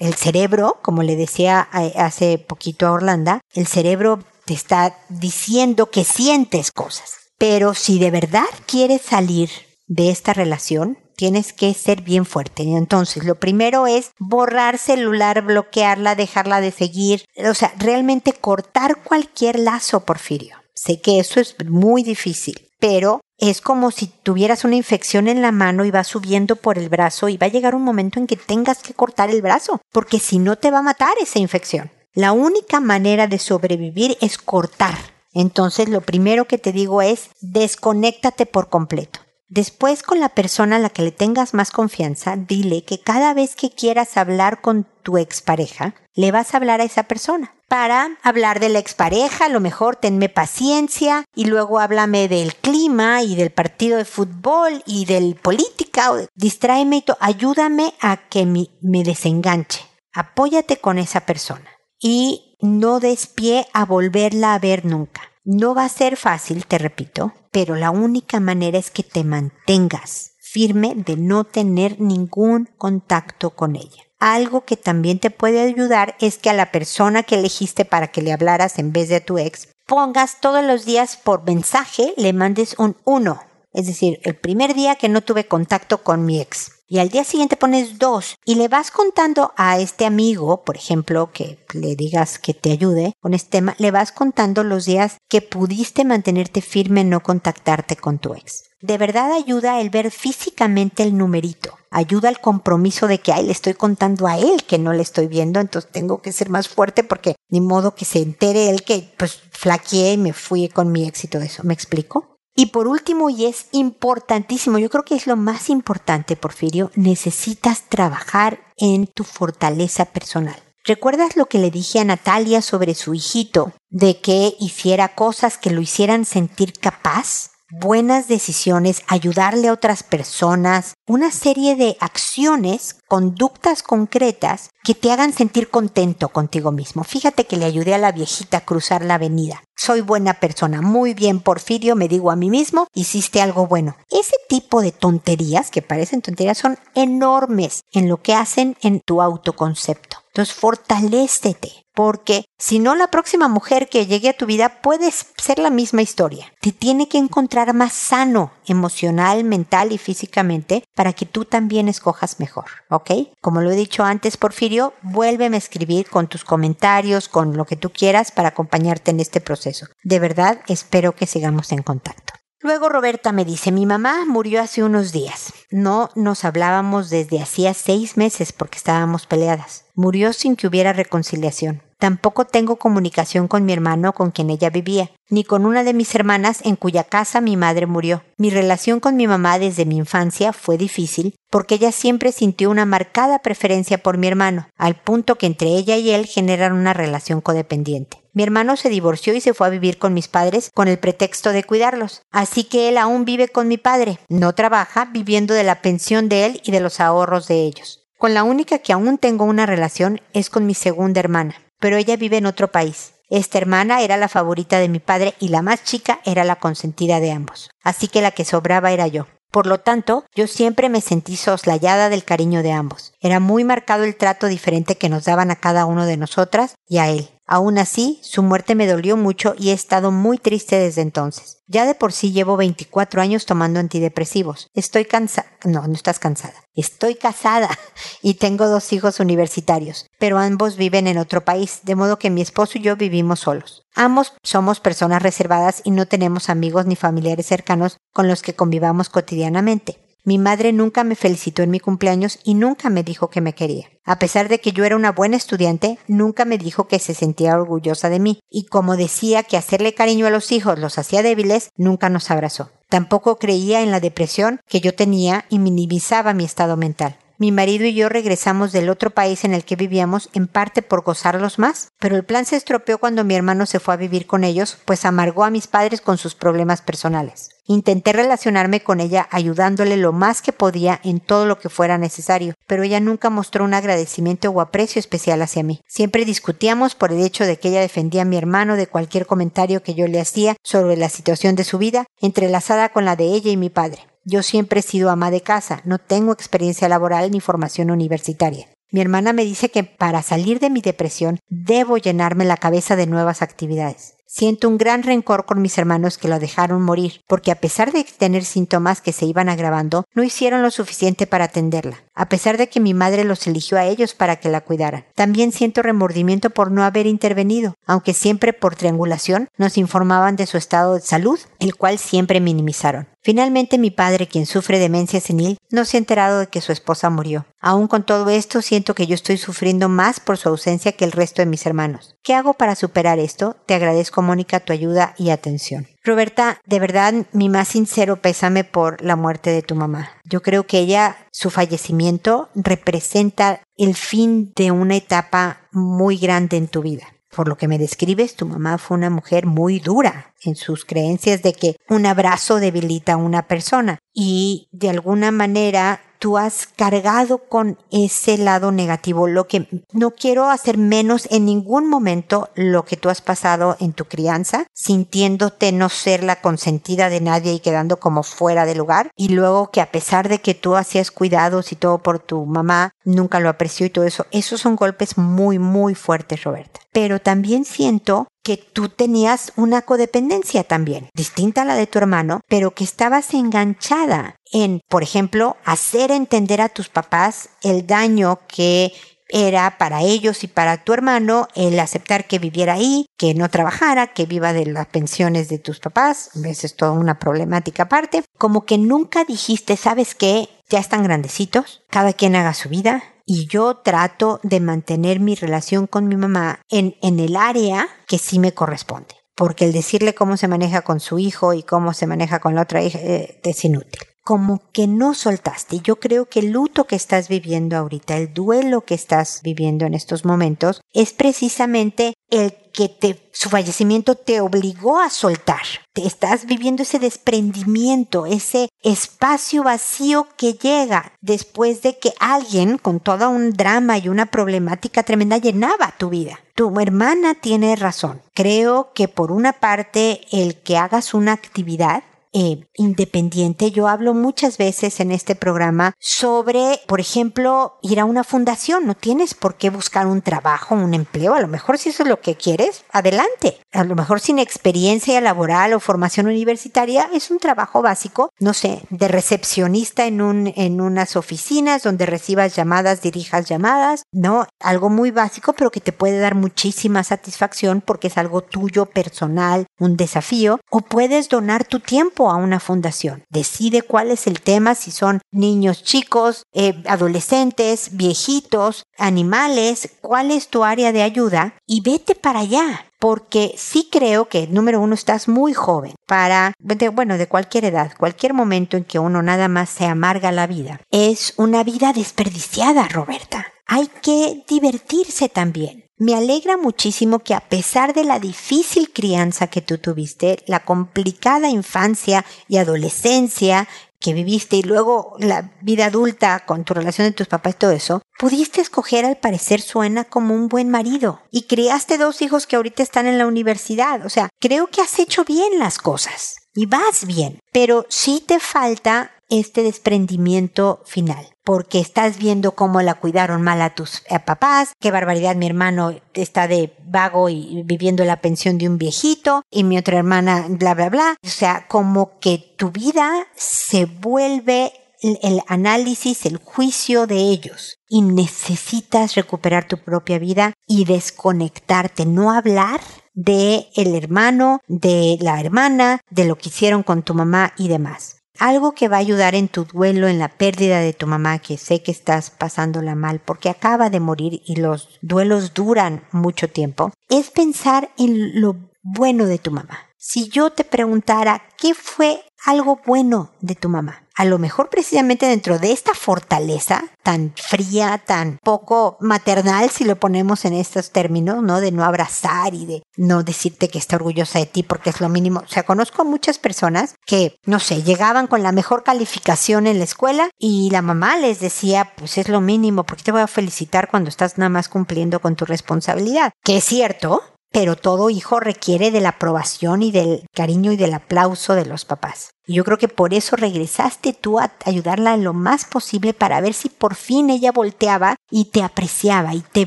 el 0.00 0.14
cerebro, 0.14 0.80
como 0.82 1.04
le 1.04 1.14
decía 1.14 1.68
eh, 1.74 1.92
hace 1.96 2.38
poquito 2.38 2.88
a 2.88 2.92
Orlando, 2.92 3.40
el 3.54 3.68
cerebro 3.68 4.18
te 4.44 4.54
está 4.54 4.96
diciendo 5.08 5.90
que 5.90 6.04
sientes 6.04 6.70
cosas. 6.70 7.16
Pero 7.38 7.74
si 7.74 7.98
de 7.98 8.10
verdad 8.10 8.46
quieres 8.66 9.02
salir 9.02 9.50
de 9.86 10.10
esta 10.10 10.32
relación, 10.32 10.98
tienes 11.16 11.52
que 11.52 11.74
ser 11.74 12.02
bien 12.02 12.24
fuerte. 12.24 12.62
Entonces, 12.62 13.24
lo 13.24 13.36
primero 13.36 13.86
es 13.86 14.12
borrar 14.18 14.78
celular, 14.78 15.42
bloquearla, 15.42 16.14
dejarla 16.14 16.60
de 16.60 16.72
seguir, 16.72 17.24
o 17.48 17.54
sea, 17.54 17.72
realmente 17.78 18.32
cortar 18.32 19.02
cualquier 19.02 19.58
lazo, 19.58 20.04
Porfirio. 20.04 20.56
Sé 20.74 21.00
que 21.00 21.20
eso 21.20 21.40
es 21.40 21.54
muy 21.64 22.02
difícil, 22.02 22.68
pero 22.80 23.20
es 23.38 23.60
como 23.60 23.90
si 23.90 24.06
tuvieras 24.06 24.64
una 24.64 24.76
infección 24.76 25.28
en 25.28 25.42
la 25.42 25.52
mano 25.52 25.84
y 25.84 25.90
va 25.90 26.04
subiendo 26.04 26.56
por 26.56 26.78
el 26.78 26.88
brazo 26.88 27.28
y 27.28 27.36
va 27.36 27.46
a 27.46 27.50
llegar 27.50 27.74
un 27.74 27.82
momento 27.82 28.18
en 28.18 28.26
que 28.26 28.36
tengas 28.36 28.82
que 28.82 28.94
cortar 28.94 29.30
el 29.30 29.42
brazo, 29.42 29.80
porque 29.92 30.18
si 30.18 30.38
no 30.38 30.56
te 30.56 30.70
va 30.70 30.78
a 30.78 30.82
matar 30.82 31.14
esa 31.20 31.38
infección. 31.38 31.90
La 32.14 32.32
única 32.32 32.78
manera 32.80 33.26
de 33.26 33.38
sobrevivir 33.38 34.18
es 34.20 34.36
cortar. 34.36 34.98
Entonces 35.32 35.88
lo 35.88 36.02
primero 36.02 36.46
que 36.46 36.58
te 36.58 36.70
digo 36.70 37.00
es 37.00 37.30
desconéctate 37.40 38.44
por 38.44 38.68
completo. 38.68 39.20
Después 39.48 40.02
con 40.02 40.20
la 40.20 40.28
persona 40.28 40.76
a 40.76 40.78
la 40.78 40.90
que 40.90 41.00
le 41.00 41.10
tengas 41.10 41.54
más 41.54 41.70
confianza, 41.70 42.36
dile 42.36 42.84
que 42.84 43.00
cada 43.00 43.32
vez 43.32 43.56
que 43.56 43.70
quieras 43.70 44.18
hablar 44.18 44.60
con 44.60 44.86
tu 45.02 45.16
expareja, 45.16 45.94
le 46.14 46.32
vas 46.32 46.52
a 46.52 46.58
hablar 46.58 46.82
a 46.82 46.84
esa 46.84 47.04
persona. 47.04 47.54
Para 47.66 48.18
hablar 48.22 48.60
de 48.60 48.68
la 48.68 48.78
expareja, 48.78 49.46
a 49.46 49.48
lo 49.48 49.60
mejor 49.60 49.96
tenme 49.96 50.28
paciencia 50.28 51.24
y 51.34 51.46
luego 51.46 51.78
háblame 51.78 52.28
del 52.28 52.54
clima 52.56 53.22
y 53.22 53.36
del 53.36 53.52
partido 53.52 53.96
de 53.96 54.04
fútbol 54.04 54.82
y 54.84 55.06
del 55.06 55.34
política, 55.36 56.12
distráeme 56.34 56.96
y 56.98 57.04
ayúdame 57.20 57.94
a 58.02 58.28
que 58.28 58.44
me 58.44 59.02
desenganche. 59.02 59.80
Apóyate 60.12 60.76
con 60.76 60.98
esa 60.98 61.20
persona 61.20 61.71
y 62.02 62.56
no 62.60 63.00
des 63.00 63.28
pie 63.28 63.66
a 63.72 63.84
volverla 63.86 64.54
a 64.54 64.58
ver 64.58 64.84
nunca. 64.84 65.22
No 65.44 65.74
va 65.74 65.84
a 65.84 65.88
ser 65.88 66.16
fácil, 66.16 66.66
te 66.66 66.78
repito, 66.78 67.32
pero 67.50 67.76
la 67.76 67.90
única 67.90 68.40
manera 68.40 68.78
es 68.78 68.90
que 68.90 69.02
te 69.02 69.24
mantengas 69.24 70.32
firme 70.38 70.94
de 70.94 71.16
no 71.16 71.44
tener 71.44 72.00
ningún 72.00 72.68
contacto 72.76 73.50
con 73.50 73.76
ella. 73.76 74.02
Algo 74.18 74.64
que 74.64 74.76
también 74.76 75.18
te 75.18 75.30
puede 75.30 75.60
ayudar 75.60 76.14
es 76.20 76.38
que 76.38 76.50
a 76.50 76.54
la 76.54 76.70
persona 76.70 77.22
que 77.22 77.36
elegiste 77.36 77.84
para 77.84 78.08
que 78.08 78.20
le 78.20 78.32
hablaras 78.32 78.78
en 78.78 78.92
vez 78.92 79.08
de 79.08 79.16
a 79.16 79.24
tu 79.24 79.38
ex, 79.38 79.68
pongas 79.86 80.40
todos 80.40 80.62
los 80.62 80.84
días 80.84 81.16
por 81.16 81.44
mensaje, 81.44 82.12
le 82.16 82.32
mandes 82.32 82.74
un 82.78 82.96
uno. 83.04 83.40
Es 83.72 83.86
decir, 83.86 84.20
el 84.24 84.36
primer 84.36 84.74
día 84.74 84.96
que 84.96 85.08
no 85.08 85.22
tuve 85.22 85.46
contacto 85.46 86.02
con 86.02 86.26
mi 86.26 86.40
ex 86.40 86.81
y 86.92 86.98
al 86.98 87.08
día 87.08 87.24
siguiente 87.24 87.56
pones 87.56 87.98
dos 87.98 88.36
y 88.44 88.56
le 88.56 88.68
vas 88.68 88.90
contando 88.90 89.54
a 89.56 89.78
este 89.78 90.04
amigo, 90.04 90.62
por 90.62 90.76
ejemplo, 90.76 91.30
que 91.32 91.58
le 91.72 91.96
digas 91.96 92.38
que 92.38 92.52
te 92.52 92.70
ayude 92.70 93.14
con 93.18 93.32
este 93.32 93.48
tema, 93.48 93.74
le 93.78 93.90
vas 93.90 94.12
contando 94.12 94.62
los 94.62 94.84
días 94.84 95.16
que 95.26 95.40
pudiste 95.40 96.04
mantenerte 96.04 96.60
firme 96.60 97.00
en 97.00 97.08
no 97.08 97.22
contactarte 97.22 97.96
con 97.96 98.18
tu 98.18 98.34
ex. 98.34 98.64
De 98.82 98.98
verdad 98.98 99.32
ayuda 99.32 99.80
el 99.80 99.88
ver 99.88 100.10
físicamente 100.10 101.02
el 101.02 101.16
numerito. 101.16 101.78
Ayuda 101.90 102.28
al 102.28 102.42
compromiso 102.42 103.06
de 103.06 103.20
que, 103.20 103.32
ay, 103.32 103.46
le 103.46 103.52
estoy 103.52 103.72
contando 103.72 104.26
a 104.26 104.36
él 104.36 104.64
que 104.64 104.78
no 104.78 104.92
le 104.92 105.00
estoy 105.00 105.28
viendo, 105.28 105.60
entonces 105.60 105.90
tengo 105.90 106.20
que 106.20 106.32
ser 106.32 106.50
más 106.50 106.68
fuerte 106.68 107.04
porque 107.04 107.36
ni 107.48 107.62
modo 107.62 107.94
que 107.94 108.04
se 108.04 108.18
entere 108.18 108.68
él 108.68 108.82
que 108.82 109.14
pues 109.16 109.40
flaqueé 109.50 110.12
y 110.12 110.18
me 110.18 110.34
fui 110.34 110.68
con 110.68 110.92
mi 110.92 111.08
éxito 111.08 111.38
de 111.38 111.46
eso. 111.46 111.62
¿Me 111.64 111.72
explico? 111.72 112.31
Y 112.54 112.66
por 112.66 112.86
último, 112.86 113.30
y 113.30 113.46
es 113.46 113.66
importantísimo, 113.72 114.78
yo 114.78 114.90
creo 114.90 115.04
que 115.04 115.14
es 115.14 115.26
lo 115.26 115.36
más 115.36 115.70
importante, 115.70 116.36
Porfirio, 116.36 116.90
necesitas 116.94 117.88
trabajar 117.88 118.60
en 118.76 119.06
tu 119.06 119.24
fortaleza 119.24 120.06
personal. 120.06 120.56
¿Recuerdas 120.84 121.36
lo 121.36 121.46
que 121.46 121.58
le 121.58 121.70
dije 121.70 122.00
a 122.00 122.04
Natalia 122.04 122.60
sobre 122.60 122.94
su 122.94 123.14
hijito, 123.14 123.72
de 123.88 124.20
que 124.20 124.56
hiciera 124.58 125.14
cosas 125.14 125.56
que 125.56 125.70
lo 125.70 125.80
hicieran 125.80 126.24
sentir 126.24 126.72
capaz? 126.74 127.51
Buenas 127.72 128.28
decisiones, 128.28 129.02
ayudarle 129.08 129.68
a 129.68 129.72
otras 129.72 130.02
personas, 130.02 130.94
una 131.06 131.30
serie 131.30 131.74
de 131.74 131.96
acciones, 132.00 132.96
conductas 133.08 133.82
concretas 133.82 134.70
que 134.84 134.94
te 134.94 135.10
hagan 135.10 135.32
sentir 135.32 135.70
contento 135.70 136.28
contigo 136.28 136.70
mismo. 136.70 137.02
Fíjate 137.02 137.46
que 137.46 137.56
le 137.56 137.64
ayudé 137.64 137.94
a 137.94 137.98
la 137.98 138.12
viejita 138.12 138.58
a 138.58 138.64
cruzar 138.64 139.02
la 139.04 139.14
avenida. 139.14 139.62
Soy 139.74 140.02
buena 140.02 140.34
persona, 140.34 140.82
muy 140.82 141.14
bien, 141.14 141.40
Porfirio, 141.40 141.96
me 141.96 142.08
digo 142.08 142.30
a 142.30 142.36
mí 142.36 142.50
mismo, 142.50 142.86
hiciste 142.94 143.40
algo 143.40 143.66
bueno. 143.66 143.96
Ese 144.10 144.36
tipo 144.48 144.82
de 144.82 144.92
tonterías, 144.92 145.70
que 145.70 145.82
parecen 145.82 146.20
tonterías, 146.20 146.58
son 146.58 146.78
enormes 146.94 147.80
en 147.90 148.08
lo 148.08 148.18
que 148.18 148.34
hacen 148.34 148.76
en 148.82 149.00
tu 149.00 149.22
autoconcepto. 149.22 150.21
Entonces, 150.32 150.54
fortalécete 150.54 151.82
porque 151.94 152.46
si 152.58 152.78
no 152.78 152.94
la 152.94 153.08
próxima 153.08 153.48
mujer 153.48 153.88
que 153.88 154.06
llegue 154.06 154.30
a 154.30 154.36
tu 154.36 154.46
vida 154.46 154.80
puede 154.80 155.10
ser 155.10 155.58
la 155.58 155.70
misma 155.70 156.02
historia. 156.02 156.52
Te 156.60 156.72
tiene 156.72 157.08
que 157.08 157.18
encontrar 157.18 157.74
más 157.74 157.92
sano 157.92 158.52
emocional, 158.66 159.44
mental 159.44 159.92
y 159.92 159.98
físicamente 159.98 160.84
para 160.94 161.12
que 161.12 161.26
tú 161.26 161.44
también 161.44 161.88
escojas 161.88 162.40
mejor, 162.40 162.66
¿ok? 162.88 163.10
Como 163.40 163.60
lo 163.60 163.70
he 163.70 163.76
dicho 163.76 164.04
antes, 164.04 164.36
Porfirio, 164.36 164.94
vuélveme 165.02 165.56
a 165.56 165.58
escribir 165.58 166.08
con 166.08 166.28
tus 166.28 166.44
comentarios, 166.44 167.28
con 167.28 167.56
lo 167.56 167.64
que 167.64 167.76
tú 167.76 167.90
quieras 167.90 168.32
para 168.32 168.48
acompañarte 168.48 169.10
en 169.10 169.20
este 169.20 169.40
proceso. 169.40 169.86
De 170.02 170.18
verdad, 170.18 170.60
espero 170.68 171.14
que 171.14 171.26
sigamos 171.26 171.72
en 171.72 171.82
contacto. 171.82 172.41
Luego 172.64 172.88
Roberta 172.88 173.32
me 173.32 173.44
dice, 173.44 173.72
mi 173.72 173.86
mamá 173.86 174.24
murió 174.24 174.62
hace 174.62 174.84
unos 174.84 175.10
días. 175.10 175.52
No 175.72 176.10
nos 176.14 176.44
hablábamos 176.44 177.10
desde 177.10 177.42
hacía 177.42 177.74
seis 177.74 178.16
meses 178.16 178.52
porque 178.52 178.78
estábamos 178.78 179.26
peleadas. 179.26 179.86
Murió 179.96 180.32
sin 180.32 180.54
que 180.54 180.68
hubiera 180.68 180.92
reconciliación. 180.92 181.82
Tampoco 181.98 182.44
tengo 182.44 182.76
comunicación 182.76 183.48
con 183.48 183.64
mi 183.64 183.72
hermano 183.72 184.12
con 184.12 184.30
quien 184.30 184.48
ella 184.48 184.70
vivía, 184.70 185.10
ni 185.28 185.42
con 185.42 185.66
una 185.66 185.82
de 185.82 185.92
mis 185.92 186.14
hermanas 186.14 186.60
en 186.64 186.76
cuya 186.76 187.02
casa 187.02 187.40
mi 187.40 187.56
madre 187.56 187.86
murió. 187.86 188.22
Mi 188.38 188.50
relación 188.50 189.00
con 189.00 189.16
mi 189.16 189.26
mamá 189.26 189.58
desde 189.58 189.84
mi 189.84 189.96
infancia 189.96 190.52
fue 190.52 190.78
difícil 190.78 191.34
porque 191.50 191.74
ella 191.74 191.90
siempre 191.90 192.30
sintió 192.30 192.70
una 192.70 192.86
marcada 192.86 193.40
preferencia 193.40 193.98
por 193.98 194.18
mi 194.18 194.28
hermano, 194.28 194.68
al 194.78 194.94
punto 194.94 195.36
que 195.36 195.46
entre 195.46 195.70
ella 195.70 195.96
y 195.96 196.10
él 196.10 196.26
generan 196.26 196.74
una 196.74 196.92
relación 196.92 197.40
codependiente. 197.40 198.21
Mi 198.34 198.42
hermano 198.42 198.76
se 198.76 198.88
divorció 198.88 199.34
y 199.34 199.42
se 199.42 199.52
fue 199.52 199.66
a 199.66 199.70
vivir 199.70 199.98
con 199.98 200.14
mis 200.14 200.28
padres 200.28 200.70
con 200.72 200.88
el 200.88 200.98
pretexto 200.98 201.52
de 201.52 201.64
cuidarlos. 201.64 202.22
Así 202.30 202.64
que 202.64 202.88
él 202.88 202.96
aún 202.96 203.26
vive 203.26 203.48
con 203.48 203.68
mi 203.68 203.76
padre. 203.76 204.18
No 204.28 204.54
trabaja, 204.54 205.04
viviendo 205.06 205.52
de 205.52 205.64
la 205.64 205.82
pensión 205.82 206.28
de 206.30 206.46
él 206.46 206.60
y 206.64 206.72
de 206.72 206.80
los 206.80 207.00
ahorros 207.00 207.46
de 207.48 207.56
ellos. 207.56 208.06
Con 208.16 208.32
la 208.32 208.42
única 208.42 208.78
que 208.78 208.92
aún 208.92 209.18
tengo 209.18 209.44
una 209.44 209.66
relación 209.66 210.20
es 210.32 210.48
con 210.48 210.64
mi 210.64 210.74
segunda 210.74 211.20
hermana, 211.20 211.56
pero 211.78 211.96
ella 211.96 212.16
vive 212.16 212.38
en 212.38 212.46
otro 212.46 212.72
país. 212.72 213.14
Esta 213.28 213.58
hermana 213.58 214.00
era 214.00 214.16
la 214.16 214.28
favorita 214.28 214.78
de 214.78 214.88
mi 214.88 214.98
padre 214.98 215.34
y 215.38 215.48
la 215.48 215.60
más 215.60 215.84
chica 215.84 216.20
era 216.24 216.44
la 216.44 216.56
consentida 216.56 217.20
de 217.20 217.32
ambos. 217.32 217.70
Así 217.82 218.08
que 218.08 218.22
la 218.22 218.30
que 218.30 218.44
sobraba 218.44 218.92
era 218.92 219.08
yo. 219.08 219.26
Por 219.50 219.66
lo 219.66 219.80
tanto, 219.80 220.24
yo 220.34 220.46
siempre 220.46 220.88
me 220.88 221.02
sentí 221.02 221.36
soslayada 221.36 222.08
del 222.08 222.24
cariño 222.24 222.62
de 222.62 222.72
ambos. 222.72 223.12
Era 223.20 223.38
muy 223.38 223.64
marcado 223.64 224.04
el 224.04 224.16
trato 224.16 224.46
diferente 224.46 224.96
que 224.96 225.10
nos 225.10 225.24
daban 225.24 225.50
a 225.50 225.56
cada 225.56 225.84
uno 225.84 226.06
de 226.06 226.16
nosotras 226.16 226.74
y 226.88 226.98
a 226.98 227.10
él. 227.10 227.28
Aún 227.46 227.78
así, 227.78 228.20
su 228.22 228.42
muerte 228.42 228.74
me 228.74 228.86
dolió 228.86 229.16
mucho 229.16 229.54
y 229.58 229.70
he 229.70 229.72
estado 229.72 230.10
muy 230.10 230.38
triste 230.38 230.78
desde 230.78 231.02
entonces. 231.02 231.58
Ya 231.66 231.86
de 231.86 231.94
por 231.94 232.12
sí 232.12 232.32
llevo 232.32 232.56
24 232.56 233.20
años 233.20 233.46
tomando 233.46 233.80
antidepresivos. 233.80 234.68
Estoy 234.74 235.04
cansada. 235.04 235.48
No, 235.64 235.86
no 235.86 235.94
estás 235.94 236.18
cansada. 236.18 236.54
Estoy 236.74 237.14
casada 237.14 237.68
y 238.22 238.34
tengo 238.34 238.68
dos 238.68 238.92
hijos 238.92 239.20
universitarios, 239.20 240.06
pero 240.18 240.38
ambos 240.38 240.76
viven 240.76 241.06
en 241.06 241.18
otro 241.18 241.44
país, 241.44 241.80
de 241.82 241.96
modo 241.96 242.18
que 242.18 242.30
mi 242.30 242.42
esposo 242.42 242.78
y 242.78 242.82
yo 242.82 242.96
vivimos 242.96 243.40
solos. 243.40 243.86
Ambos 243.94 244.34
somos 244.42 244.80
personas 244.80 245.22
reservadas 245.22 245.82
y 245.84 245.90
no 245.90 246.06
tenemos 246.06 246.48
amigos 246.48 246.86
ni 246.86 246.96
familiares 246.96 247.46
cercanos 247.46 247.98
con 248.12 248.28
los 248.28 248.42
que 248.42 248.54
convivamos 248.54 249.08
cotidianamente. 249.08 249.98
Mi 250.24 250.38
madre 250.38 250.72
nunca 250.72 251.02
me 251.02 251.16
felicitó 251.16 251.64
en 251.64 251.70
mi 251.70 251.80
cumpleaños 251.80 252.38
y 252.44 252.54
nunca 252.54 252.90
me 252.90 253.02
dijo 253.02 253.28
que 253.28 253.40
me 253.40 253.54
quería. 253.54 253.90
A 254.04 254.20
pesar 254.20 254.48
de 254.48 254.60
que 254.60 254.70
yo 254.70 254.84
era 254.84 254.94
una 254.94 255.10
buena 255.10 255.36
estudiante, 255.36 255.98
nunca 256.06 256.44
me 256.44 256.58
dijo 256.58 256.86
que 256.86 257.00
se 257.00 257.12
sentía 257.12 257.56
orgullosa 257.56 258.08
de 258.08 258.20
mí. 258.20 258.40
Y 258.48 258.66
como 258.66 258.96
decía 258.96 259.42
que 259.42 259.56
hacerle 259.56 259.94
cariño 259.94 260.26
a 260.28 260.30
los 260.30 260.52
hijos 260.52 260.78
los 260.78 260.96
hacía 260.96 261.24
débiles, 261.24 261.70
nunca 261.76 262.08
nos 262.08 262.30
abrazó. 262.30 262.70
Tampoco 262.88 263.36
creía 263.36 263.82
en 263.82 263.90
la 263.90 263.98
depresión 263.98 264.60
que 264.68 264.80
yo 264.80 264.94
tenía 264.94 265.44
y 265.48 265.58
minimizaba 265.58 266.34
mi 266.34 266.44
estado 266.44 266.76
mental. 266.76 267.18
Mi 267.38 267.50
marido 267.50 267.84
y 267.86 267.94
yo 267.94 268.08
regresamos 268.08 268.70
del 268.70 268.90
otro 268.90 269.10
país 269.10 269.44
en 269.44 269.54
el 269.54 269.64
que 269.64 269.74
vivíamos 269.74 270.30
en 270.34 270.46
parte 270.46 270.82
por 270.82 271.02
gozarlos 271.02 271.58
más, 271.58 271.88
pero 271.98 272.14
el 272.14 272.24
plan 272.24 272.44
se 272.44 272.54
estropeó 272.54 272.98
cuando 272.98 273.24
mi 273.24 273.34
hermano 273.34 273.66
se 273.66 273.80
fue 273.80 273.94
a 273.94 273.96
vivir 273.96 274.28
con 274.28 274.44
ellos, 274.44 274.78
pues 274.84 275.04
amargó 275.04 275.42
a 275.42 275.50
mis 275.50 275.66
padres 275.66 276.00
con 276.00 276.18
sus 276.18 276.36
problemas 276.36 276.80
personales. 276.80 277.51
Intenté 277.64 278.12
relacionarme 278.12 278.82
con 278.82 278.98
ella 278.98 279.28
ayudándole 279.30 279.96
lo 279.96 280.12
más 280.12 280.42
que 280.42 280.52
podía 280.52 281.00
en 281.04 281.20
todo 281.20 281.46
lo 281.46 281.58
que 281.58 281.68
fuera 281.68 281.96
necesario, 281.96 282.54
pero 282.66 282.82
ella 282.82 282.98
nunca 282.98 283.30
mostró 283.30 283.64
un 283.64 283.72
agradecimiento 283.72 284.50
o 284.50 284.60
aprecio 284.60 284.98
especial 284.98 285.42
hacia 285.42 285.62
mí. 285.62 285.80
Siempre 285.86 286.24
discutíamos 286.24 286.96
por 286.96 287.12
el 287.12 287.20
hecho 287.20 287.44
de 287.44 287.58
que 287.58 287.68
ella 287.68 287.80
defendía 287.80 288.22
a 288.22 288.26
mi 288.26 288.36
hermano 288.36 288.74
de 288.74 288.88
cualquier 288.88 289.26
comentario 289.26 289.82
que 289.82 289.94
yo 289.94 290.08
le 290.08 290.20
hacía 290.20 290.56
sobre 290.64 290.96
la 290.96 291.08
situación 291.08 291.54
de 291.54 291.64
su 291.64 291.78
vida, 291.78 292.06
entrelazada 292.20 292.88
con 292.88 293.04
la 293.04 293.14
de 293.14 293.26
ella 293.26 293.52
y 293.52 293.56
mi 293.56 293.70
padre. 293.70 294.06
Yo 294.24 294.42
siempre 294.42 294.80
he 294.80 294.82
sido 294.82 295.10
ama 295.10 295.30
de 295.30 295.40
casa, 295.40 295.82
no 295.84 295.98
tengo 295.98 296.32
experiencia 296.32 296.88
laboral 296.88 297.30
ni 297.30 297.40
formación 297.40 297.90
universitaria. 297.90 298.68
Mi 298.90 299.00
hermana 299.00 299.32
me 299.32 299.44
dice 299.44 299.70
que 299.70 299.84
para 299.84 300.22
salir 300.22 300.60
de 300.60 300.68
mi 300.68 300.82
depresión 300.82 301.38
debo 301.48 301.96
llenarme 301.96 302.44
la 302.44 302.58
cabeza 302.58 302.94
de 302.94 303.06
nuevas 303.06 303.40
actividades. 303.40 304.16
Siento 304.34 304.66
un 304.66 304.78
gran 304.78 305.02
rencor 305.02 305.44
con 305.44 305.60
mis 305.60 305.76
hermanos 305.76 306.16
que 306.16 306.26
lo 306.26 306.38
dejaron 306.38 306.80
morir, 306.80 307.20
porque 307.26 307.50
a 307.50 307.60
pesar 307.60 307.92
de 307.92 308.02
tener 308.02 308.46
síntomas 308.46 309.02
que 309.02 309.12
se 309.12 309.26
iban 309.26 309.50
agravando, 309.50 310.06
no 310.14 310.22
hicieron 310.22 310.62
lo 310.62 310.70
suficiente 310.70 311.26
para 311.26 311.44
atenderla, 311.44 312.02
a 312.14 312.30
pesar 312.30 312.56
de 312.56 312.70
que 312.70 312.80
mi 312.80 312.94
madre 312.94 313.24
los 313.24 313.46
eligió 313.46 313.76
a 313.76 313.84
ellos 313.84 314.14
para 314.14 314.36
que 314.36 314.48
la 314.48 314.62
cuidaran. 314.62 315.04
También 315.14 315.52
siento 315.52 315.82
remordimiento 315.82 316.48
por 316.48 316.70
no 316.70 316.82
haber 316.82 317.06
intervenido, 317.06 317.74
aunque 317.84 318.14
siempre 318.14 318.54
por 318.54 318.74
triangulación 318.74 319.50
nos 319.58 319.76
informaban 319.76 320.36
de 320.36 320.46
su 320.46 320.56
estado 320.56 320.94
de 320.94 321.02
salud, 321.02 321.38
el 321.58 321.76
cual 321.76 321.98
siempre 321.98 322.40
minimizaron. 322.40 323.11
Finalmente 323.24 323.78
mi 323.78 323.92
padre, 323.92 324.26
quien 324.26 324.46
sufre 324.46 324.80
demencia 324.80 325.20
senil, 325.20 325.58
no 325.70 325.84
se 325.84 325.96
ha 325.96 325.98
enterado 325.98 326.40
de 326.40 326.48
que 326.48 326.60
su 326.60 326.72
esposa 326.72 327.08
murió. 327.08 327.46
Aún 327.60 327.86
con 327.86 328.04
todo 328.04 328.28
esto, 328.30 328.62
siento 328.62 328.96
que 328.96 329.06
yo 329.06 329.14
estoy 329.14 329.38
sufriendo 329.38 329.88
más 329.88 330.18
por 330.18 330.38
su 330.38 330.48
ausencia 330.48 330.90
que 330.90 331.04
el 331.04 331.12
resto 331.12 331.40
de 331.40 331.46
mis 331.46 331.64
hermanos. 331.64 332.16
¿Qué 332.24 332.34
hago 332.34 332.54
para 332.54 332.74
superar 332.74 333.20
esto? 333.20 333.56
Te 333.66 333.74
agradezco, 333.74 334.22
Mónica, 334.22 334.58
tu 334.58 334.72
ayuda 334.72 335.14
y 335.18 335.30
atención. 335.30 335.86
Roberta, 336.02 336.60
de 336.66 336.80
verdad, 336.80 337.14
mi 337.32 337.48
más 337.48 337.68
sincero 337.68 338.20
pésame 338.20 338.64
por 338.64 339.00
la 339.02 339.14
muerte 339.14 339.50
de 339.50 339.62
tu 339.62 339.76
mamá. 339.76 340.10
Yo 340.24 340.42
creo 340.42 340.66
que 340.66 340.80
ella, 340.80 341.16
su 341.30 341.50
fallecimiento, 341.50 342.48
representa 342.56 343.60
el 343.76 343.94
fin 343.94 344.52
de 344.56 344.72
una 344.72 344.96
etapa 344.96 345.60
muy 345.70 346.16
grande 346.16 346.56
en 346.56 346.66
tu 346.66 346.82
vida. 346.82 347.06
Por 347.34 347.48
lo 347.48 347.56
que 347.56 347.66
me 347.66 347.78
describes, 347.78 348.36
tu 348.36 348.46
mamá 348.46 348.76
fue 348.76 348.98
una 348.98 349.08
mujer 349.08 349.46
muy 349.46 349.80
dura 349.80 350.34
en 350.42 350.54
sus 350.54 350.84
creencias 350.84 351.42
de 351.42 351.54
que 351.54 351.76
un 351.88 352.04
abrazo 352.04 352.56
debilita 352.56 353.14
a 353.14 353.16
una 353.16 353.48
persona 353.48 353.98
y 354.12 354.68
de 354.70 354.90
alguna 354.90 355.30
manera 355.30 356.00
tú 356.18 356.38
has 356.38 356.68
cargado 356.76 357.38
con 357.48 357.78
ese 357.90 358.38
lado 358.38 358.70
negativo, 358.70 359.26
lo 359.26 359.48
que 359.48 359.66
no 359.92 360.12
quiero 360.12 360.50
hacer 360.50 360.78
menos 360.78 361.26
en 361.32 361.46
ningún 361.46 361.88
momento 361.88 362.48
lo 362.54 362.84
que 362.84 362.96
tú 362.96 363.08
has 363.08 363.20
pasado 363.20 363.76
en 363.80 363.92
tu 363.92 364.04
crianza, 364.04 364.66
sintiéndote 364.72 365.72
no 365.72 365.88
ser 365.88 366.22
la 366.22 366.40
consentida 366.40 367.08
de 367.08 367.20
nadie 367.20 367.54
y 367.54 367.58
quedando 367.58 367.98
como 367.98 368.22
fuera 368.22 368.66
de 368.66 368.76
lugar, 368.76 369.10
y 369.16 369.30
luego 369.30 369.72
que 369.72 369.80
a 369.80 369.90
pesar 369.90 370.28
de 370.28 370.40
que 370.40 370.54
tú 370.54 370.76
hacías 370.76 371.10
cuidados 371.10 371.72
y 371.72 371.76
todo 371.76 371.98
por 371.98 372.20
tu 372.20 372.46
mamá, 372.46 372.92
nunca 373.04 373.40
lo 373.40 373.48
apreció 373.48 373.86
y 373.86 373.90
todo 373.90 374.04
eso, 374.04 374.26
esos 374.30 374.60
son 374.60 374.76
golpes 374.76 375.18
muy, 375.18 375.58
muy 375.58 375.96
fuertes, 375.96 376.44
Roberta. 376.44 376.81
Pero 376.92 377.20
también 377.20 377.64
siento 377.64 378.28
que 378.44 378.56
tú 378.56 378.88
tenías 378.88 379.52
una 379.56 379.82
codependencia 379.82 380.64
también, 380.64 381.08
distinta 381.14 381.62
a 381.62 381.64
la 381.64 381.74
de 381.74 381.86
tu 381.86 381.98
hermano, 381.98 382.40
pero 382.48 382.72
que 382.72 382.84
estabas 382.84 383.34
enganchada 383.34 384.36
en, 384.52 384.80
por 384.88 385.02
ejemplo, 385.02 385.56
hacer 385.64 386.10
entender 386.10 386.60
a 386.60 386.68
tus 386.68 386.88
papás 386.88 387.50
el 387.62 387.86
daño 387.86 388.40
que 388.48 388.92
era 389.32 389.78
para 389.78 390.02
ellos 390.02 390.44
y 390.44 390.46
para 390.46 390.84
tu 390.84 390.92
hermano 390.92 391.48
el 391.54 391.80
aceptar 391.80 392.26
que 392.26 392.38
viviera 392.38 392.74
ahí, 392.74 393.06
que 393.16 393.34
no 393.34 393.48
trabajara, 393.48 394.08
que 394.08 394.26
viva 394.26 394.52
de 394.52 394.66
las 394.66 394.86
pensiones 394.86 395.48
de 395.48 395.58
tus 395.58 395.80
papás, 395.80 396.30
esa 396.44 396.66
es 396.66 396.76
toda 396.76 396.92
una 396.92 397.18
problemática 397.18 397.84
aparte, 397.84 398.22
como 398.36 398.66
que 398.66 398.76
nunca 398.76 399.24
dijiste, 399.24 399.76
¿sabes 399.76 400.14
qué? 400.14 400.50
Ya 400.68 400.78
están 400.78 401.02
grandecitos, 401.02 401.82
cada 401.88 402.12
quien 402.12 402.36
haga 402.36 402.52
su 402.52 402.68
vida, 402.68 403.02
y 403.26 403.46
yo 403.46 403.76
trato 403.76 404.40
de 404.42 404.60
mantener 404.60 405.20
mi 405.20 405.34
relación 405.34 405.86
con 405.86 406.08
mi 406.08 406.16
mamá 406.16 406.60
en, 406.68 406.96
en 407.02 407.20
el 407.20 407.36
área 407.36 407.88
que 408.06 408.18
sí 408.18 408.38
me 408.38 408.52
corresponde. 408.52 409.14
Porque 409.34 409.64
el 409.64 409.72
decirle 409.72 410.14
cómo 410.14 410.36
se 410.36 410.48
maneja 410.48 410.82
con 410.82 411.00
su 411.00 411.18
hijo 411.18 411.54
y 411.54 411.62
cómo 411.62 411.94
se 411.94 412.06
maneja 412.06 412.38
con 412.38 412.54
la 412.54 412.62
otra 412.62 412.82
hija 412.82 412.98
eh, 412.98 413.40
es 413.42 413.64
inútil 413.64 414.00
como 414.24 414.62
que 414.72 414.86
no 414.86 415.14
soltaste. 415.14 415.80
Yo 415.80 415.96
creo 415.96 416.26
que 416.26 416.40
el 416.40 416.52
luto 416.52 416.84
que 416.84 416.96
estás 416.96 417.28
viviendo 417.28 417.76
ahorita, 417.76 418.16
el 418.16 418.32
duelo 418.32 418.82
que 418.82 418.94
estás 418.94 419.40
viviendo 419.42 419.84
en 419.84 419.94
estos 419.94 420.24
momentos, 420.24 420.80
es 420.92 421.12
precisamente 421.12 422.14
el 422.32 422.54
que 422.72 422.88
te, 422.88 423.28
su 423.32 423.50
fallecimiento 423.50 424.14
te 424.14 424.40
obligó 424.40 424.98
a 424.98 425.10
soltar. 425.10 425.60
Te 425.92 426.06
estás 426.06 426.46
viviendo 426.46 426.82
ese 426.82 426.98
desprendimiento, 426.98 428.24
ese 428.24 428.70
espacio 428.82 429.62
vacío 429.62 430.26
que 430.38 430.54
llega 430.54 431.12
después 431.20 431.82
de 431.82 431.98
que 431.98 432.14
alguien 432.18 432.78
con 432.78 433.00
todo 433.00 433.28
un 433.28 433.52
drama 433.52 433.98
y 433.98 434.08
una 434.08 434.26
problemática 434.26 435.02
tremenda 435.02 435.36
llenaba 435.36 435.94
tu 435.98 436.08
vida. 436.08 436.40
Tu 436.54 436.80
hermana 436.80 437.34
tiene 437.34 437.76
razón. 437.76 438.22
Creo 438.32 438.92
que 438.94 439.08
por 439.08 439.30
una 439.30 439.52
parte 439.52 440.22
el 440.32 440.56
que 440.62 440.78
hagas 440.78 441.12
una 441.12 441.32
actividad 441.32 442.02
eh, 442.32 442.66
independiente. 442.74 443.70
Yo 443.70 443.88
hablo 443.88 444.14
muchas 444.14 444.58
veces 444.58 445.00
en 445.00 445.12
este 445.12 445.34
programa 445.34 445.94
sobre, 445.98 446.80
por 446.86 447.00
ejemplo, 447.00 447.78
ir 447.82 448.00
a 448.00 448.04
una 448.04 448.24
fundación. 448.24 448.86
No 448.86 448.94
tienes 448.94 449.34
por 449.34 449.56
qué 449.56 449.70
buscar 449.70 450.06
un 450.06 450.22
trabajo, 450.22 450.74
un 450.74 450.94
empleo. 450.94 451.34
A 451.34 451.40
lo 451.40 451.48
mejor 451.48 451.78
si 451.78 451.90
eso 451.90 452.02
es 452.02 452.08
lo 452.08 452.20
que 452.20 452.36
quieres, 452.36 452.84
adelante. 452.90 453.58
A 453.72 453.84
lo 453.84 453.94
mejor 453.94 454.20
sin 454.20 454.38
experiencia 454.38 455.20
laboral 455.20 455.74
o 455.74 455.80
formación 455.80 456.26
universitaria 456.26 457.08
es 457.12 457.30
un 457.30 457.38
trabajo 457.38 457.82
básico, 457.82 458.30
no 458.38 458.54
sé, 458.54 458.82
de 458.90 459.08
recepcionista 459.08 460.06
en 460.06 460.22
un, 460.22 460.52
en 460.56 460.80
unas 460.80 461.16
oficinas 461.16 461.82
donde 461.82 462.06
recibas 462.06 462.56
llamadas, 462.56 463.02
dirijas 463.02 463.48
llamadas, 463.48 464.04
no, 464.12 464.46
algo 464.60 464.90
muy 464.90 465.10
básico, 465.10 465.52
pero 465.52 465.70
que 465.70 465.80
te 465.80 465.92
puede 465.92 466.18
dar 466.18 466.34
muchísima 466.34 467.04
satisfacción 467.04 467.80
porque 467.80 468.08
es 468.08 468.18
algo 468.18 468.42
tuyo 468.42 468.86
personal, 468.86 469.66
un 469.78 469.96
desafío. 469.96 470.60
O 470.70 470.80
puedes 470.80 471.28
donar 471.28 471.64
tu 471.64 471.80
tiempo 471.80 472.21
a 472.30 472.36
una 472.36 472.60
fundación. 472.60 473.24
Decide 473.30 473.82
cuál 473.82 474.10
es 474.10 474.26
el 474.26 474.40
tema, 474.40 474.74
si 474.74 474.90
son 474.90 475.20
niños 475.30 475.82
chicos, 475.82 476.44
eh, 476.52 476.82
adolescentes, 476.86 477.96
viejitos, 477.96 478.84
animales, 478.98 479.96
cuál 480.00 480.30
es 480.30 480.48
tu 480.48 480.64
área 480.64 480.92
de 480.92 481.02
ayuda 481.02 481.54
y 481.66 481.80
vete 481.80 482.14
para 482.14 482.40
allá 482.40 482.86
porque 483.02 483.52
sí 483.56 483.88
creo 483.90 484.28
que, 484.28 484.46
número 484.46 484.80
uno, 484.80 484.94
estás 484.94 485.26
muy 485.26 485.54
joven 485.54 485.96
para, 486.06 486.54
bueno, 486.92 487.18
de 487.18 487.26
cualquier 487.26 487.64
edad, 487.64 487.90
cualquier 487.98 488.32
momento 488.32 488.76
en 488.76 488.84
que 488.84 489.00
uno 489.00 489.22
nada 489.22 489.48
más 489.48 489.70
se 489.70 489.86
amarga 489.86 490.30
la 490.30 490.46
vida. 490.46 490.80
Es 490.92 491.34
una 491.36 491.64
vida 491.64 491.92
desperdiciada, 491.92 492.86
Roberta. 492.86 493.48
Hay 493.66 493.88
que 494.02 494.44
divertirse 494.48 495.28
también. 495.28 495.82
Me 495.98 496.14
alegra 496.14 496.56
muchísimo 496.56 497.20
que 497.20 497.34
a 497.34 497.40
pesar 497.40 497.94
de 497.94 498.04
la 498.04 498.18
difícil 498.18 498.92
crianza 498.92 499.46
que 499.46 499.60
tú 499.60 499.78
tuviste, 499.78 500.42
la 500.46 500.64
complicada 500.64 501.48
infancia 501.48 502.24
y 502.48 502.56
adolescencia 502.56 503.68
que 504.02 504.12
viviste 504.12 504.56
y 504.56 504.62
luego 504.62 505.14
la 505.18 505.52
vida 505.62 505.86
adulta 505.86 506.44
con 506.44 506.64
tu 506.64 506.74
relación 506.74 507.06
de 507.06 507.12
tus 507.12 507.28
papás 507.28 507.54
y 507.54 507.58
todo 507.58 507.70
eso, 507.70 508.02
pudiste 508.18 508.60
escoger 508.60 509.04
al 509.04 509.16
parecer 509.16 509.60
suena 509.60 510.04
como 510.04 510.34
un 510.34 510.48
buen 510.48 510.68
marido. 510.68 511.22
Y 511.30 511.42
criaste 511.42 511.96
dos 511.98 512.20
hijos 512.20 512.46
que 512.46 512.56
ahorita 512.56 512.82
están 512.82 513.06
en 513.06 513.18
la 513.18 513.26
universidad. 513.26 514.04
O 514.04 514.10
sea, 514.10 514.28
creo 514.40 514.66
que 514.66 514.82
has 514.82 514.98
hecho 514.98 515.24
bien 515.24 515.58
las 515.58 515.78
cosas. 515.78 516.36
Y 516.54 516.66
vas 516.66 517.06
bien, 517.06 517.38
pero 517.52 517.86
sí 517.88 518.22
te 518.26 518.38
falta 518.38 519.11
este 519.32 519.62
desprendimiento 519.62 520.82
final 520.84 521.26
porque 521.44 521.80
estás 521.80 522.18
viendo 522.18 522.52
cómo 522.52 522.82
la 522.82 522.94
cuidaron 522.94 523.42
mal 523.42 523.62
a 523.62 523.74
tus 523.74 524.02
papás, 524.24 524.74
qué 524.78 524.90
barbaridad 524.90 525.34
mi 525.34 525.46
hermano 525.46 525.94
está 526.14 526.46
de 526.46 526.72
vago 526.84 527.28
y 527.28 527.62
viviendo 527.64 528.04
la 528.04 528.20
pensión 528.20 528.58
de 528.58 528.68
un 528.68 528.78
viejito 528.78 529.42
y 529.50 529.64
mi 529.64 529.78
otra 529.78 529.98
hermana 529.98 530.46
bla 530.48 530.74
bla 530.74 530.88
bla, 530.88 531.16
o 531.24 531.28
sea, 531.28 531.66
como 531.66 532.20
que 532.20 532.54
tu 532.56 532.70
vida 532.70 533.26
se 533.34 533.86
vuelve 533.86 534.72
el 535.00 535.40
análisis, 535.48 536.26
el 536.26 536.36
juicio 536.36 537.08
de 537.08 537.16
ellos 537.16 537.78
y 537.88 538.02
necesitas 538.02 539.16
recuperar 539.16 539.66
tu 539.66 539.78
propia 539.78 540.20
vida 540.20 540.52
y 540.68 540.84
desconectarte, 540.84 542.06
no 542.06 542.30
hablar 542.30 542.80
de 543.14 543.66
el 543.74 543.96
hermano, 543.96 544.60
de 544.68 545.18
la 545.20 545.40
hermana, 545.40 546.00
de 546.10 546.24
lo 546.26 546.36
que 546.36 546.50
hicieron 546.50 546.84
con 546.84 547.02
tu 547.02 547.14
mamá 547.14 547.52
y 547.56 547.66
demás 547.66 548.21
algo 548.38 548.72
que 548.72 548.88
va 548.88 548.96
a 548.96 549.00
ayudar 549.00 549.34
en 549.34 549.48
tu 549.48 549.64
duelo, 549.64 550.08
en 550.08 550.18
la 550.18 550.28
pérdida 550.28 550.80
de 550.80 550.92
tu 550.92 551.06
mamá, 551.06 551.38
que 551.38 551.58
sé 551.58 551.82
que 551.82 551.90
estás 551.90 552.30
pasándola 552.30 552.94
mal 552.94 553.20
porque 553.20 553.48
acaba 553.48 553.90
de 553.90 554.00
morir 554.00 554.42
y 554.44 554.56
los 554.56 554.88
duelos 555.00 555.54
duran 555.54 556.04
mucho 556.12 556.48
tiempo, 556.48 556.92
es 557.08 557.30
pensar 557.30 557.90
en 557.98 558.40
lo 558.40 558.56
bueno 558.82 559.26
de 559.26 559.38
tu 559.38 559.50
mamá. 559.50 559.78
Si 559.96 560.28
yo 560.28 560.50
te 560.50 560.64
preguntara 560.64 561.42
qué 561.58 561.74
fue 561.74 562.22
algo 562.44 562.80
bueno 562.84 563.30
de 563.40 563.54
tu 563.54 563.68
mamá. 563.68 564.01
A 564.14 564.24
lo 564.24 564.38
mejor 564.38 564.68
precisamente 564.68 565.26
dentro 565.26 565.58
de 565.58 565.72
esta 565.72 565.94
fortaleza 565.94 566.84
tan 567.02 567.32
fría, 567.36 568.02
tan 568.04 568.38
poco 568.42 568.96
maternal, 569.00 569.70
si 569.70 569.84
lo 569.84 569.96
ponemos 569.96 570.44
en 570.44 570.54
estos 570.54 570.90
términos, 570.90 571.42
¿no? 571.42 571.60
De 571.60 571.72
no 571.72 571.84
abrazar 571.84 572.54
y 572.54 572.66
de 572.66 572.82
no 572.96 573.22
decirte 573.22 573.68
que 573.68 573.78
está 573.78 573.96
orgullosa 573.96 574.38
de 574.38 574.46
ti 574.46 574.62
porque 574.62 574.90
es 574.90 575.00
lo 575.00 575.08
mínimo. 575.08 575.40
O 575.40 575.48
sea, 575.48 575.64
conozco 575.64 576.04
muchas 576.04 576.38
personas 576.38 576.94
que, 577.06 577.36
no 577.44 577.58
sé, 577.58 577.82
llegaban 577.82 578.26
con 578.26 578.42
la 578.42 578.52
mejor 578.52 578.84
calificación 578.84 579.66
en 579.66 579.78
la 579.78 579.84
escuela 579.84 580.30
y 580.38 580.70
la 580.70 580.82
mamá 580.82 581.16
les 581.16 581.40
decía, 581.40 581.92
pues 581.96 582.18
es 582.18 582.28
lo 582.28 582.40
mínimo, 582.40 582.84
porque 582.84 583.02
te 583.02 583.12
voy 583.12 583.22
a 583.22 583.26
felicitar 583.26 583.88
cuando 583.90 584.08
estás 584.08 584.38
nada 584.38 584.50
más 584.50 584.68
cumpliendo 584.68 585.20
con 585.20 585.36
tu 585.36 585.44
responsabilidad. 585.44 586.32
Que 586.44 586.58
es 586.58 586.64
cierto, 586.64 587.22
pero 587.52 587.76
todo 587.76 588.10
hijo 588.10 588.40
requiere 588.40 588.90
de 588.90 589.00
la 589.00 589.10
aprobación 589.10 589.82
y 589.82 589.92
del 589.92 590.26
cariño 590.34 590.72
y 590.72 590.76
del 590.76 590.94
aplauso 590.94 591.54
de 591.54 591.66
los 591.66 591.84
papás. 591.84 592.30
Y 592.46 592.54
yo 592.54 592.64
creo 592.64 592.78
que 592.78 592.88
por 592.88 593.14
eso 593.14 593.36
regresaste 593.36 594.14
tú 594.14 594.40
a 594.40 594.52
ayudarla 594.64 595.16
lo 595.16 595.34
más 595.34 595.66
posible 595.66 596.14
para 596.14 596.40
ver 596.40 596.54
si 596.54 596.70
por 596.70 596.94
fin 596.94 597.30
ella 597.30 597.52
volteaba 597.52 598.16
y 598.30 598.46
te 598.46 598.62
apreciaba 598.62 599.34
y 599.34 599.40
te 599.40 599.66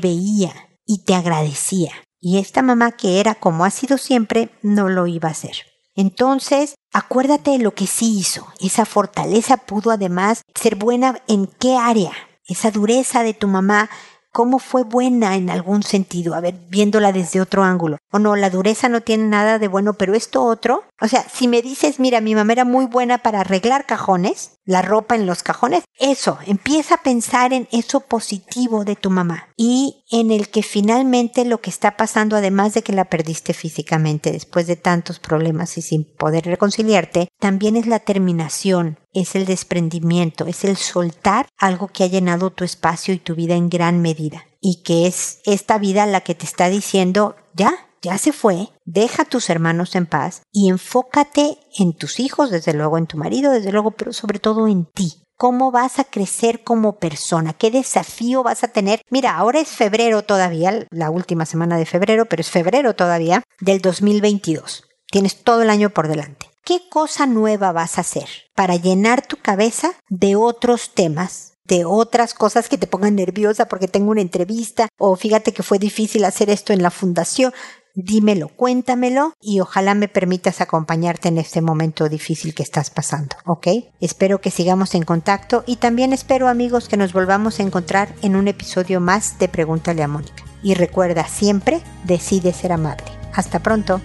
veía 0.00 0.52
y 0.84 1.04
te 1.04 1.14
agradecía. 1.14 1.92
Y 2.20 2.38
esta 2.38 2.62
mamá 2.62 2.92
que 2.92 3.20
era 3.20 3.36
como 3.36 3.64
ha 3.64 3.70
sido 3.70 3.98
siempre, 3.98 4.50
no 4.62 4.88
lo 4.88 5.06
iba 5.06 5.28
a 5.28 5.32
hacer. 5.32 5.56
Entonces, 5.94 6.74
acuérdate 6.92 7.52
de 7.52 7.58
lo 7.58 7.74
que 7.74 7.86
sí 7.86 8.18
hizo. 8.18 8.46
Esa 8.60 8.84
fortaleza 8.84 9.56
pudo 9.56 9.92
además 9.92 10.42
ser 10.54 10.74
buena 10.74 11.22
en 11.28 11.46
qué 11.46 11.76
área. 11.76 12.12
Esa 12.46 12.70
dureza 12.70 13.22
de 13.22 13.32
tu 13.32 13.48
mamá 13.48 13.88
cómo 14.36 14.58
fue 14.58 14.82
buena 14.84 15.34
en 15.34 15.48
algún 15.48 15.82
sentido, 15.82 16.34
a 16.34 16.42
ver, 16.42 16.56
viéndola 16.68 17.10
desde 17.10 17.40
otro 17.40 17.62
ángulo. 17.62 17.96
O 18.12 18.18
no, 18.18 18.36
la 18.36 18.50
dureza 18.50 18.90
no 18.90 19.00
tiene 19.00 19.24
nada 19.24 19.58
de 19.58 19.66
bueno, 19.66 19.94
pero 19.94 20.14
esto 20.14 20.44
otro, 20.44 20.84
o 21.00 21.08
sea, 21.08 21.22
si 21.22 21.48
me 21.48 21.62
dices, 21.62 21.98
mira, 22.00 22.20
mi 22.20 22.34
mamá 22.34 22.52
era 22.52 22.66
muy 22.66 22.84
buena 22.84 23.16
para 23.16 23.40
arreglar 23.40 23.86
cajones, 23.86 24.55
la 24.66 24.82
ropa 24.82 25.14
en 25.14 25.24
los 25.24 25.42
cajones, 25.42 25.84
eso, 25.98 26.38
empieza 26.46 26.96
a 26.96 27.02
pensar 27.02 27.52
en 27.52 27.68
eso 27.72 28.00
positivo 28.00 28.84
de 28.84 28.96
tu 28.96 29.10
mamá 29.10 29.48
y 29.56 30.04
en 30.10 30.30
el 30.30 30.48
que 30.48 30.62
finalmente 30.62 31.44
lo 31.44 31.60
que 31.60 31.70
está 31.70 31.96
pasando, 31.96 32.36
además 32.36 32.74
de 32.74 32.82
que 32.82 32.92
la 32.92 33.06
perdiste 33.06 33.54
físicamente 33.54 34.32
después 34.32 34.66
de 34.66 34.76
tantos 34.76 35.18
problemas 35.18 35.78
y 35.78 35.82
sin 35.82 36.04
poder 36.04 36.44
reconciliarte, 36.44 37.28
también 37.38 37.76
es 37.76 37.86
la 37.86 38.00
terminación, 38.00 38.98
es 39.14 39.34
el 39.36 39.46
desprendimiento, 39.46 40.46
es 40.46 40.64
el 40.64 40.76
soltar 40.76 41.46
algo 41.56 41.88
que 41.88 42.04
ha 42.04 42.08
llenado 42.08 42.50
tu 42.50 42.64
espacio 42.64 43.14
y 43.14 43.18
tu 43.18 43.34
vida 43.34 43.54
en 43.54 43.70
gran 43.70 44.02
medida 44.02 44.44
y 44.60 44.82
que 44.82 45.06
es 45.06 45.38
esta 45.44 45.78
vida 45.78 46.06
la 46.06 46.22
que 46.22 46.34
te 46.34 46.44
está 46.44 46.68
diciendo, 46.68 47.36
ya, 47.54 47.85
ya 48.06 48.18
se 48.18 48.32
fue, 48.32 48.68
deja 48.84 49.22
a 49.22 49.24
tus 49.24 49.50
hermanos 49.50 49.96
en 49.96 50.06
paz 50.06 50.42
y 50.52 50.68
enfócate 50.68 51.58
en 51.76 51.92
tus 51.92 52.20
hijos, 52.20 52.52
desde 52.52 52.72
luego 52.72 52.98
en 52.98 53.08
tu 53.08 53.18
marido, 53.18 53.50
desde 53.50 53.72
luego, 53.72 53.90
pero 53.90 54.12
sobre 54.12 54.38
todo 54.38 54.68
en 54.68 54.84
ti. 54.84 55.24
¿Cómo 55.36 55.72
vas 55.72 55.98
a 55.98 56.04
crecer 56.04 56.62
como 56.62 57.00
persona? 57.00 57.52
¿Qué 57.52 57.72
desafío 57.72 58.44
vas 58.44 58.62
a 58.62 58.68
tener? 58.68 59.02
Mira, 59.10 59.36
ahora 59.36 59.58
es 59.58 59.70
febrero 59.70 60.22
todavía, 60.22 60.86
la 60.90 61.10
última 61.10 61.46
semana 61.46 61.76
de 61.78 61.84
febrero, 61.84 62.26
pero 62.26 62.42
es 62.42 62.50
febrero 62.50 62.94
todavía 62.94 63.42
del 63.60 63.80
2022. 63.80 64.84
Tienes 65.10 65.42
todo 65.42 65.62
el 65.62 65.70
año 65.70 65.90
por 65.90 66.06
delante. 66.06 66.48
¿Qué 66.64 66.88
cosa 66.88 67.26
nueva 67.26 67.72
vas 67.72 67.98
a 67.98 68.02
hacer 68.02 68.28
para 68.54 68.76
llenar 68.76 69.26
tu 69.26 69.36
cabeza 69.36 69.94
de 70.08 70.36
otros 70.36 70.94
temas 70.94 71.56
de 71.66 71.84
otras 71.84 72.34
cosas 72.34 72.68
que 72.68 72.78
te 72.78 72.86
pongan 72.86 73.16
nerviosa 73.16 73.66
porque 73.66 73.88
tengo 73.88 74.10
una 74.10 74.20
entrevista 74.20 74.88
o 74.98 75.16
fíjate 75.16 75.52
que 75.52 75.62
fue 75.62 75.78
difícil 75.78 76.24
hacer 76.24 76.50
esto 76.50 76.72
en 76.72 76.82
la 76.82 76.90
fundación 76.90 77.52
dímelo, 77.96 78.48
cuéntamelo 78.48 79.32
y 79.40 79.60
ojalá 79.60 79.94
me 79.94 80.06
permitas 80.06 80.60
acompañarte 80.60 81.28
en 81.28 81.38
este 81.38 81.62
momento 81.62 82.08
difícil 82.08 82.54
que 82.54 82.62
estás 82.62 82.90
pasando, 82.90 83.36
¿ok? 83.46 83.68
Espero 84.00 84.40
que 84.40 84.50
sigamos 84.50 84.94
en 84.94 85.02
contacto 85.02 85.64
y 85.66 85.76
también 85.76 86.12
espero 86.12 86.48
amigos 86.48 86.88
que 86.88 86.98
nos 86.98 87.12
volvamos 87.12 87.58
a 87.58 87.62
encontrar 87.62 88.14
en 88.22 88.36
un 88.36 88.48
episodio 88.48 89.00
más 89.00 89.38
de 89.38 89.48
Pregúntale 89.48 90.02
a 90.02 90.08
Mónica. 90.08 90.44
Y 90.62 90.74
recuerda 90.74 91.26
siempre, 91.26 91.80
decide 92.04 92.52
ser 92.52 92.72
amable. 92.72 93.04
Hasta 93.32 93.60
pronto. 93.60 94.00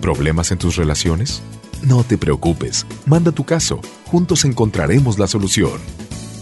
¿Problemas 0.00 0.50
en 0.50 0.58
tus 0.58 0.76
relaciones? 0.76 1.42
No 1.82 2.02
te 2.04 2.16
preocupes, 2.16 2.86
manda 3.06 3.32
tu 3.32 3.44
caso, 3.44 3.80
juntos 4.06 4.44
encontraremos 4.44 5.18
la 5.18 5.26
solución 5.26 5.80